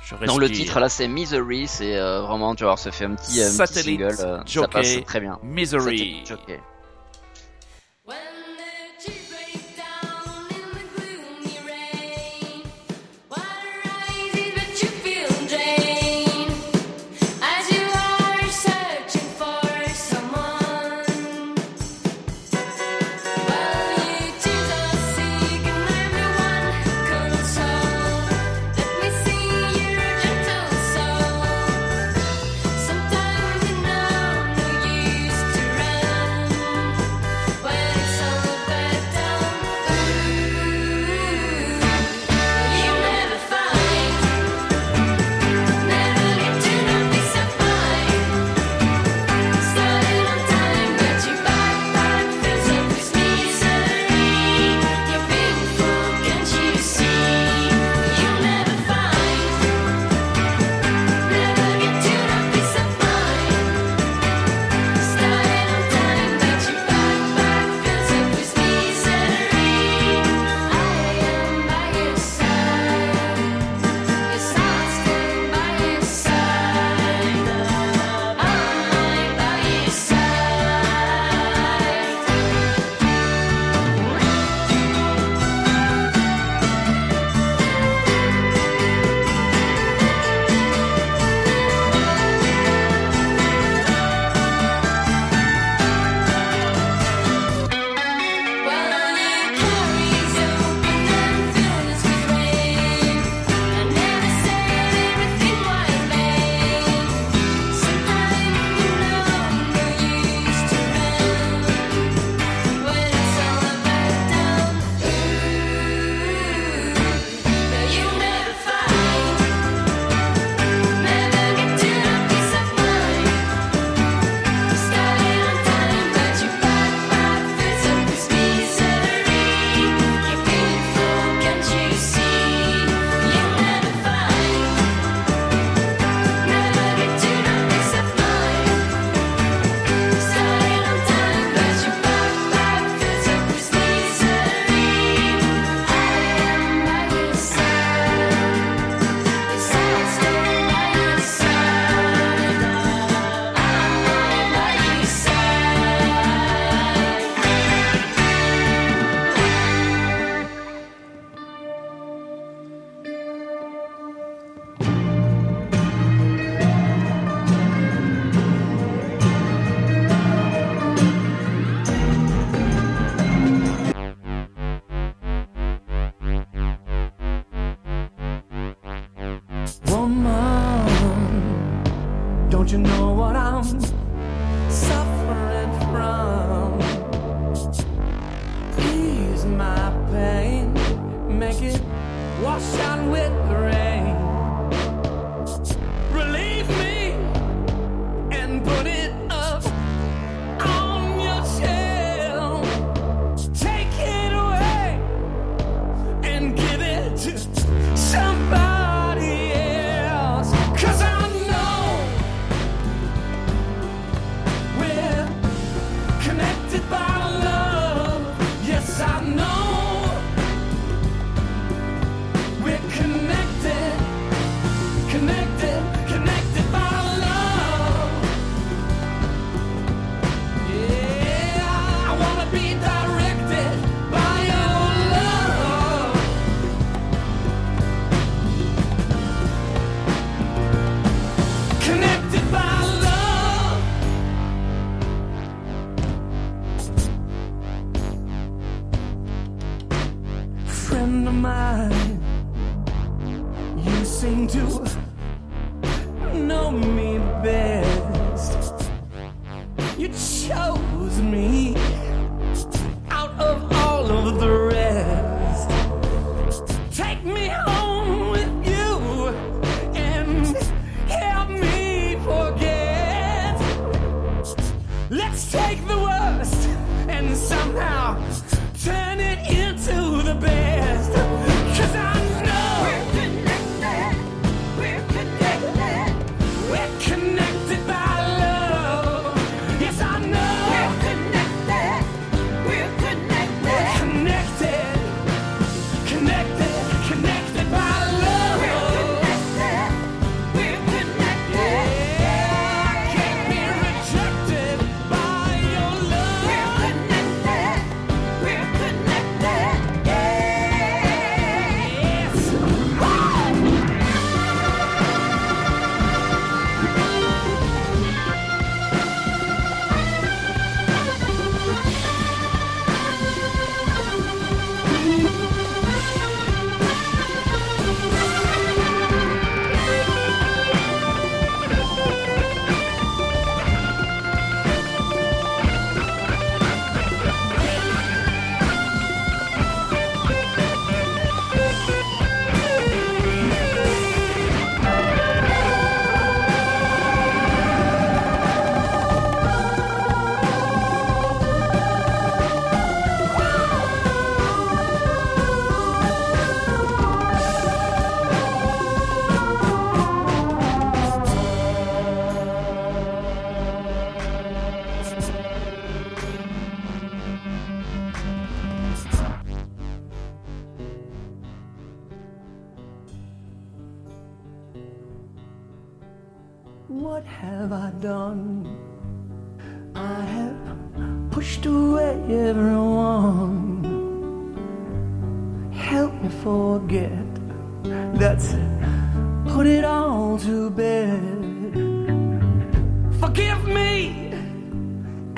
Je 0.04 0.16
Donc 0.26 0.40
le 0.40 0.50
titre 0.50 0.80
là, 0.80 0.88
c'est 0.88 1.08
Misery. 1.08 1.68
C'est 1.68 1.98
euh, 1.98 2.22
vraiment, 2.22 2.56
tu 2.56 2.64
vois, 2.64 2.78
ça 2.78 2.92
fait 2.92 3.06
un 3.06 3.16
petit, 3.16 3.42
un 3.42 3.58
petit 3.58 3.84
single. 3.84 4.16
euh, 4.20 4.40
ça 4.46 4.68
passe 4.68 5.04
très 5.06 5.20
bien. 5.20 5.40
Misery. 5.44 6.24
Jockey. 6.26 6.62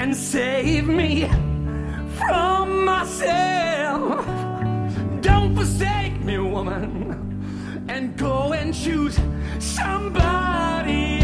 And 0.08 0.16
save 0.16 0.88
me 0.88 1.28
from 2.18 2.86
myself. 2.86 4.26
Don't 5.20 5.53
forsake 5.53 6.18
me, 6.22 6.38
woman, 6.38 7.86
and 7.89 8.16
go 8.16 8.53
and 8.53 8.74
choose 8.74 9.20
somebody 9.60 11.16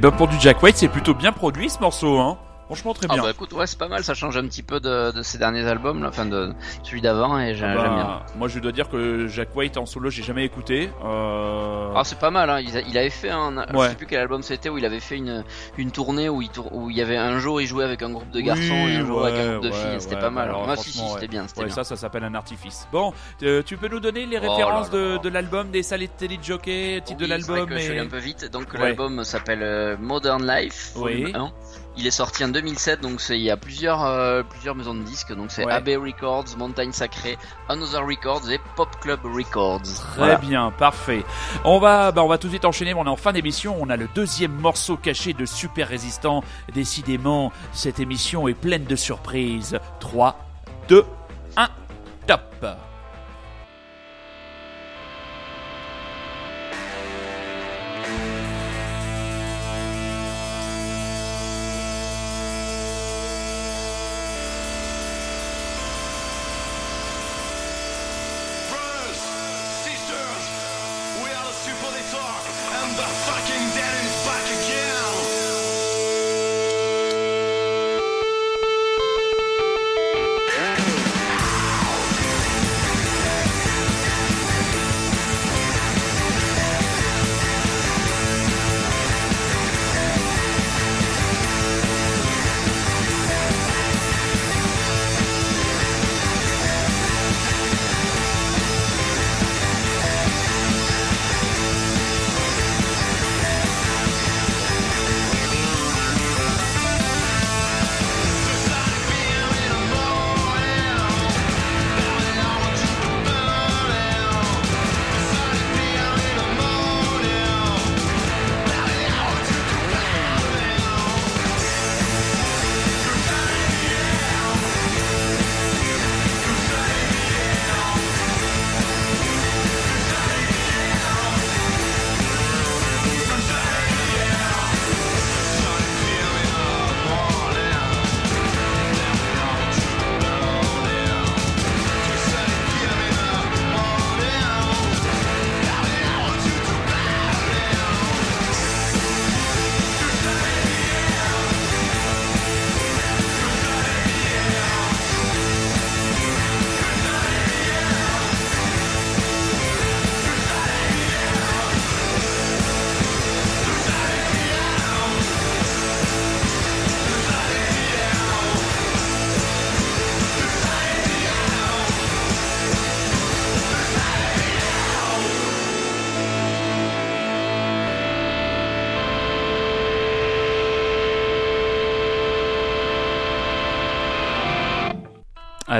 ben 0.00 0.10
pour 0.10 0.28
du 0.28 0.40
Jack 0.40 0.62
White, 0.62 0.76
c'est 0.76 0.88
plutôt 0.88 1.12
bien 1.12 1.30
produit 1.30 1.68
ce 1.68 1.78
morceau, 1.78 2.18
hein. 2.18 2.38
Franchement 2.70 2.94
très 2.94 3.08
Ah 3.10 3.14
bien. 3.14 3.22
bah 3.24 3.30
écoute, 3.32 3.52
ouais, 3.52 3.66
c'est 3.66 3.78
pas 3.78 3.88
mal, 3.88 4.04
ça 4.04 4.14
change 4.14 4.36
un 4.36 4.46
petit 4.46 4.62
peu 4.62 4.78
de, 4.78 5.10
de 5.10 5.22
ces 5.22 5.38
derniers 5.38 5.66
albums, 5.66 6.00
là, 6.02 6.08
enfin 6.10 6.24
de 6.24 6.52
celui 6.84 7.00
d'avant, 7.00 7.36
et 7.36 7.50
Ah 7.50 7.54
j'aime 7.54 7.74
bah, 7.74 7.82
bien. 7.82 8.20
Moi 8.38 8.46
je 8.46 8.60
dois 8.60 8.70
dire 8.70 8.88
que 8.88 9.26
Jack 9.26 9.56
White 9.56 9.76
en 9.76 9.86
solo 9.86 10.08
j'ai 10.08 10.22
jamais 10.22 10.44
écouté. 10.44 10.88
Euh... 11.04 11.92
Ah, 11.96 12.02
c'est 12.04 12.20
pas 12.20 12.30
mal, 12.30 12.48
hein. 12.48 12.60
il, 12.60 12.76
a- 12.76 12.82
il 12.82 12.96
avait 12.96 13.10
fait 13.10 13.30
un. 13.30 13.66
Je 13.68 13.76
Ouais. 13.76 13.88
sais 13.88 13.94
plus 13.96 14.06
quel 14.06 14.20
album 14.20 14.42
c'était, 14.42 14.68
où 14.68 14.78
il 14.78 14.84
avait 14.84 15.00
fait 15.00 15.16
une, 15.16 15.42
une 15.78 15.90
tournée 15.90 16.28
où 16.28 16.42
il, 16.42 16.48
tour- 16.48 16.72
où 16.72 16.90
il 16.90 16.96
y 16.96 17.02
avait 17.02 17.16
un 17.16 17.40
jour 17.40 17.60
il 17.60 17.66
jouait 17.66 17.82
avec 17.82 18.02
un 18.02 18.10
groupe 18.10 18.30
de 18.30 18.40
garçons 18.40 18.62
Oui, 18.62 18.92
et 18.92 18.96
un 18.98 19.04
jour 19.06 19.26
avec 19.26 19.40
un 19.40 19.50
groupe 19.58 19.64
de 19.64 19.70
filles, 19.72 19.96
c'était 20.00 20.14
pas 20.14 20.30
mal. 20.30 20.48
bah 20.48 20.54
alors, 20.54 20.66
Moi, 20.66 20.76
si, 20.76 20.92
si, 20.92 21.02
c'était 21.14 21.26
bien, 21.26 21.48
c'était 21.48 21.64
bien. 21.64 21.74
ça, 21.74 21.82
ça 21.82 21.96
s'appelle 21.96 22.22
un 22.22 22.34
artifice. 22.36 22.86
Bon, 22.92 23.12
euh, 23.42 23.64
tu 23.66 23.78
peux 23.78 23.88
nous 23.88 23.98
donner 24.00 24.26
les 24.26 24.38
Oh 24.38 24.42
là 24.44 24.48
références 24.52 24.90
de, 24.90 25.28
l'album, 25.28 25.70
des 25.72 25.82
salles 25.82 26.02
de 26.02 26.06
télé 26.06 26.36
de 26.36 26.44
jockey, 26.44 27.00
titre 27.04 27.18
Oui, 27.20 27.26
de 27.26 27.30
l'album 27.30 27.68
Je 27.68 27.78
suis 27.78 27.90
allé 27.90 27.98
un 28.00 28.06
peu 28.06 28.18
vite, 28.18 28.48
donc 28.52 28.72
l'album 28.78 29.24
s'appelle 29.24 29.62
euh, 29.64 29.96
Modern 29.98 30.46
Life, 30.46 30.92
Oui. 30.94 31.22
volume 31.22 31.34
1. 31.34 31.52
Il 31.96 32.06
est 32.06 32.10
sorti 32.12 32.44
en 32.44 32.48
2007, 32.48 33.00
donc 33.02 33.20
il 33.30 33.36
y 33.40 33.50
a 33.50 33.56
plusieurs, 33.56 34.04
euh, 34.04 34.42
plusieurs 34.42 34.74
maisons 34.74 34.94
de 34.94 35.02
disques. 35.02 35.34
Donc 35.34 35.50
c'est 35.50 35.66
Ouais. 35.66 35.72
AB 35.72 35.88
Records, 36.02 36.44
Montagne 36.56 36.92
Sacrée, 36.92 37.36
Another 37.68 38.06
Records 38.06 38.48
et 38.50 38.58
Pop 38.76 38.88
Club 39.00 39.20
Records. 39.24 39.82
Très 39.82 40.16
Voilà. 40.16 40.36
bien, 40.36 40.70
parfait. 40.70 41.24
On 41.64 41.78
va, 41.78 42.12
bah, 42.12 42.22
on 42.22 42.28
va 42.28 42.38
tout 42.38 42.46
de 42.46 42.52
suite 42.52 42.64
enchaîner. 42.64 42.94
On 42.94 43.04
est 43.04 43.08
en 43.08 43.16
fin 43.16 43.32
d'émission. 43.32 43.76
On 43.80 43.90
a 43.90 43.96
le 43.96 44.08
deuxième 44.14 44.52
morceau 44.52 44.96
caché 44.96 45.32
de 45.32 45.44
Super 45.44 45.88
Résistant. 45.88 46.42
Décidément, 46.72 47.52
cette 47.72 47.98
émission 48.00 48.46
est 48.48 48.54
pleine 48.54 48.84
de 48.84 48.96
surprises. 48.96 49.78
3, 49.98 50.38
2, 50.88 51.04
1, 51.56 51.68
top. 52.26 52.66
And 73.10 73.39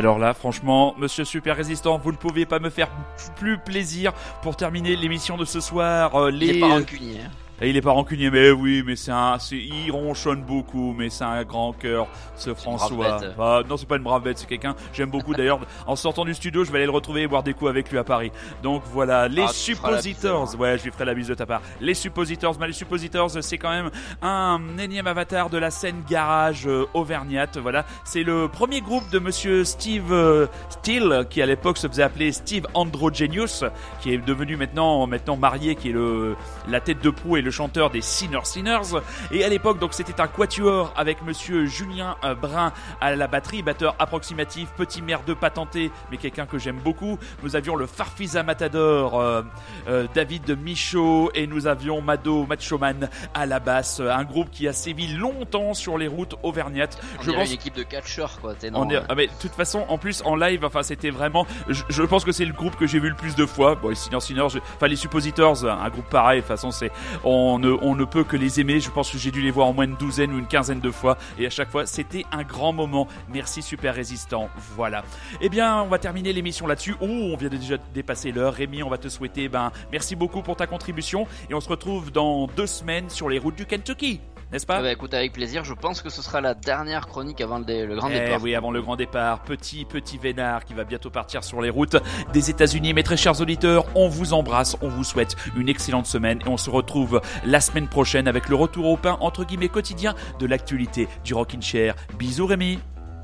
Alors 0.01 0.18
là, 0.18 0.32
franchement, 0.32 0.94
monsieur 0.96 1.26
Super 1.26 1.55
Résistant, 1.55 1.98
vous 1.98 2.11
ne 2.11 2.16
pouviez 2.16 2.46
pas 2.46 2.59
me 2.59 2.70
faire 2.70 2.88
plus 3.36 3.59
plaisir 3.59 4.14
pour 4.40 4.57
terminer 4.57 4.96
l'émission 4.96 5.36
de 5.36 5.44
ce 5.44 5.61
soir. 5.61 6.14
Euh, 6.14 6.30
Il 6.32 6.38
les... 6.38 6.57
est 6.57 6.61
pas 6.61 6.68
rancunier. 6.68 7.20
Et 7.61 7.68
il 7.70 7.76
est 7.76 7.82
pas 7.82 7.92
rancunier, 7.92 8.30
mais 8.30 8.50
oui, 8.50 8.82
mais 8.86 8.96
c'est 8.96 9.11
un, 9.12 9.38
c'est, 9.38 9.56
il 9.56 9.90
ronchonne 9.90 10.42
beaucoup, 10.42 10.94
mais 10.96 11.11
c'est 11.11 11.24
un 11.24 11.44
grand 11.44 11.72
cœur, 11.74 12.06
ce 12.36 12.54
François. 12.54 12.96
brave 12.96 13.20
bête. 13.20 13.34
Ah, 13.38 13.61
non, 13.68 13.76
c'est 13.76 13.86
pas 13.86 13.96
une 13.96 14.02
brave 14.02 14.22
bête, 14.22 14.38
c'est 14.38 14.46
quelqu'un, 14.48 14.74
j'aime 14.94 15.11
beaucoup 15.11 15.34
d'ailleurs. 15.34 15.61
En 15.86 15.94
sortant 15.94 16.24
du 16.24 16.32
studio, 16.32 16.64
je 16.64 16.70
vais 16.72 16.78
aller 16.78 16.86
le 16.86 16.90
retrouver 16.92 17.22
et 17.22 17.26
boire 17.26 17.42
des 17.42 17.52
coups 17.52 17.68
avec 17.70 17.90
lui 17.90 17.98
à 17.98 18.04
Paris. 18.04 18.32
Donc 18.62 18.82
voilà, 18.92 19.28
les 19.28 19.42
Ah, 19.42 19.46
bise, 19.46 19.54
suppositors. 19.56 20.54
Ouais, 20.58 20.78
je 20.78 20.84
lui 20.84 20.90
ferai 20.90 21.04
la 21.04 21.12
bise 21.14 21.28
de 21.28 21.34
ta 21.34 21.44
part. 21.44 21.61
Les 21.82 21.92
suppositors, 21.94 22.54
bah, 22.56 22.66
les 22.66 22.72
suppositors, 22.72 23.30
c'est 23.42 23.58
quand 23.58 23.70
même 23.70 23.90
un 24.22 24.58
énième 24.78 25.06
avatar 25.06 25.50
de 25.50 25.58
la 25.58 25.70
scène 25.70 26.02
garage 26.08 26.66
euh, 26.66 26.86
auvergnate. 26.94 27.58
Voilà, 27.58 27.84
c'est 28.04 28.22
le 28.22 28.48
premier 28.48 28.80
groupe 28.80 29.11
de 29.11 29.18
monsieur 29.18 29.64
Steve 29.64 30.12
euh, 30.12 30.46
Steele, 30.70 31.26
qui 31.28 31.42
à 31.42 31.46
l'époque 31.46 31.76
se 31.76 31.88
faisait 31.88 32.02
appeler 32.04 32.32
Steve 32.32 32.66
Androgenius, 32.72 33.64
qui 34.00 34.14
est 34.14 34.18
devenu 34.18 34.56
maintenant, 34.56 35.06
maintenant 35.06 35.36
marié, 35.36 35.74
qui 35.74 35.90
est 35.90 35.92
le, 35.92 36.36
la 36.68 36.80
tête 36.80 37.02
de 37.02 37.11
proue 37.11 37.36
et 37.36 37.42
le 37.42 37.49
chanteur 37.51 37.90
des 37.90 38.01
Sinner 38.03 38.40
Sinners. 38.44 39.01
Et 39.32 39.44
à 39.44 39.48
l'époque, 39.48 39.78
donc, 39.78 39.94
c'était 39.94 40.20
un 40.20 40.26
quatuor 40.28 40.92
avec 40.96 41.22
monsieur 41.22 41.66
Julien 41.66 42.16
euh, 42.24 42.34
Brun 42.34 42.72
à 43.01 43.14
la 43.16 43.26
batterie, 43.26 43.62
batteur 43.62 43.94
approximatif, 43.98 44.68
petit 44.76 45.03
merdeux 45.03 45.34
patenté, 45.34 45.90
mais 46.11 46.16
quelqu'un 46.16 46.46
que 46.46 46.59
j'aime 46.59 46.78
beaucoup. 46.78 47.18
Nous 47.42 47.57
avions 47.57 47.76
le 47.76 47.86
Farfisa 47.86 48.42
Matador, 48.42 49.20
euh, 49.20 49.42
euh, 49.88 50.07
David 50.14 50.59
Michaud, 50.62 51.30
et 51.34 51.46
nous 51.46 51.66
avions 51.66 52.01
Mado 52.01 52.46
Machoman 52.46 53.09
à 53.34 53.46
la 53.46 53.61
basse. 53.61 54.01
Un 54.01 54.24
groupe 54.24 54.51
qui 54.51 54.68
a 54.68 54.72
sévi 54.72 55.09
longtemps 55.09 55.74
sur 55.74 55.98
les 55.98 56.09
routes 56.09 56.34
auvergnates. 56.42 56.98
On 57.18 57.22
Je 57.22 57.30
pense 57.32 57.48
une 57.48 57.55
équipe 57.55 57.74
de 57.76 57.82
catcheurs 57.82 58.40
quoi. 58.40 58.55
on 58.74 58.88
est- 58.90 58.96
ah 59.09 59.14
mais 59.14 59.26
de 59.26 59.32
toute 59.40 59.53
façon, 59.53 59.84
en 59.88 59.98
plus 59.98 60.22
en 60.24 60.36
live, 60.36 60.64
enfin 60.64 60.82
c'était 60.82 61.11
vraiment. 61.11 61.46
Je, 61.68 61.82
je 61.88 62.03
pense 62.03 62.24
que 62.24 62.32
c'est 62.32 62.44
le 62.44 62.53
groupe 62.53 62.76
que 62.76 62.86
j'ai 62.86 62.98
vu 63.01 63.09
le 63.09 63.14
plus 63.16 63.34
de 63.34 63.46
fois. 63.46 63.74
Bon, 63.74 63.88
les 63.88 63.94
Sinner 63.94 64.20
Sinners, 64.20 64.48
je- 64.51 64.59
enfin 64.76 64.86
les 64.88 64.96
Suppositors, 64.96 65.64
un 65.64 65.88
groupe 65.88 66.09
pareil. 66.11 66.38
De 66.40 66.42
toute 66.42 66.48
façon, 66.48 66.70
c'est 66.70 66.90
on 67.24 67.39
on 67.41 67.95
ne 67.95 68.05
peut 68.05 68.24
que 68.24 68.36
les 68.36 68.61
aimer. 68.61 68.80
Je 68.80 68.91
pense 68.91 69.11
que 69.11 69.18
j'ai 69.18 69.30
dû 69.30 69.43
les 69.43 69.51
voir 69.51 69.68
au 69.68 69.72
moins 69.72 69.84
une 69.84 69.97
douzaine 69.97 70.32
ou 70.32 70.38
une 70.38 70.47
quinzaine 70.47 70.80
de 70.80 70.91
fois, 70.91 71.18
et 71.38 71.47
à 71.47 71.51
chaque 71.51 71.70
fois 71.70 71.86
c'était 71.86 72.24
un 72.32 72.43
grand 72.43 72.72
moment. 72.72 73.09
Merci 73.32 73.62
Super 73.62 73.95
Résistant. 73.95 74.49
Voilà. 74.76 75.05
Eh 75.41 75.49
bien, 75.49 75.82
on 75.82 75.88
va 75.88 75.99
terminer 75.99 76.32
l'émission 76.32 76.66
là-dessus. 76.66 76.95
Oh, 77.01 77.07
on 77.07 77.36
vient 77.36 77.49
de 77.49 77.57
déjà 77.57 77.76
dépasser 77.95 78.32
l'heure. 78.32 78.55
Rémi, 78.55 78.82
on 78.82 78.91
va 78.91 78.99
te 78.99 79.09
souhaiter 79.09 79.49
ben 79.49 79.72
merci 79.93 80.16
beaucoup 80.16 80.43
pour 80.43 80.57
ta 80.57 80.66
contribution, 80.66 81.26
et 81.49 81.55
on 81.55 81.61
se 81.61 81.68
retrouve 81.68 82.11
dans 82.12 82.47
deux 82.47 82.66
semaines 82.66 83.11
sur 83.11 83.28
les 83.28 83.38
routes 83.38 83.57
du 83.57 83.66
Kentucky, 83.66 84.20
n'est-ce 84.53 84.66
pas 84.66 84.76
ah 84.78 84.82
bah, 84.82 84.92
écoute 84.92 85.14
avec 85.14 85.32
plaisir. 85.32 85.64
Je 85.64 85.74
pense 85.74 86.03
que 86.03 86.11
ce 86.11 86.22
sera 86.22 86.40
la 86.40 86.55
dernière 86.55 87.07
chronique 87.07 87.40
avant 87.40 87.59
le, 87.59 87.64
dé- 87.64 87.86
le 87.86 87.96
grand 87.96 88.09
Eh 88.11 88.20
départ. 88.20 88.40
oui, 88.42 88.55
avant 88.55 88.70
le 88.70 88.82
grand 88.82 88.96
départ, 88.96 89.40
petit 89.42 89.84
petit 89.84 90.18
vénard 90.18 90.64
qui 90.64 90.74
va 90.74 90.84
bientôt 90.84 91.11
partir 91.11 91.44
sur 91.44 91.61
les 91.62 91.70
routes 91.70 91.96
des 92.32 92.51
États-Unis. 92.51 92.94
Mes 92.94 93.03
très 93.03 93.16
chers 93.16 93.40
auditeurs, 93.40 93.84
on 93.94 94.09
vous 94.09 94.32
embrasse, 94.32 94.76
on 94.82 94.88
vous 94.88 95.05
souhaite 95.05 95.36
une 95.57 95.68
excellente 95.68 96.07
semaine 96.07 96.40
et 96.44 96.48
on 96.48 96.57
se 96.57 96.70
retrouve 96.70 97.20
la 97.44 97.61
semaine 97.61 97.88
prochaine 97.88 98.28
avec 98.28 98.48
le 98.48 98.57
retour 98.57 98.86
au 98.86 98.96
pain 98.96 99.16
entre 99.20 99.44
guillemets 99.44 99.68
quotidien 99.68 100.14
de 100.38 100.46
l'actualité 100.46 101.09
du 101.24 101.34
Rockin' 101.34 101.62
Chair. 101.62 101.94
Bisous 102.18 102.46
Rémi. 102.46 102.78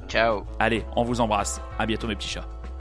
Ciao. 0.09 0.45
Allez, 0.61 0.85
on 0.95 1.03
vous 1.03 1.21
embrasse. 1.21 1.61
À 1.79 1.87
bientôt 1.87 2.07
mes 2.07 2.15
petits 2.15 2.29
chats. 2.29 2.56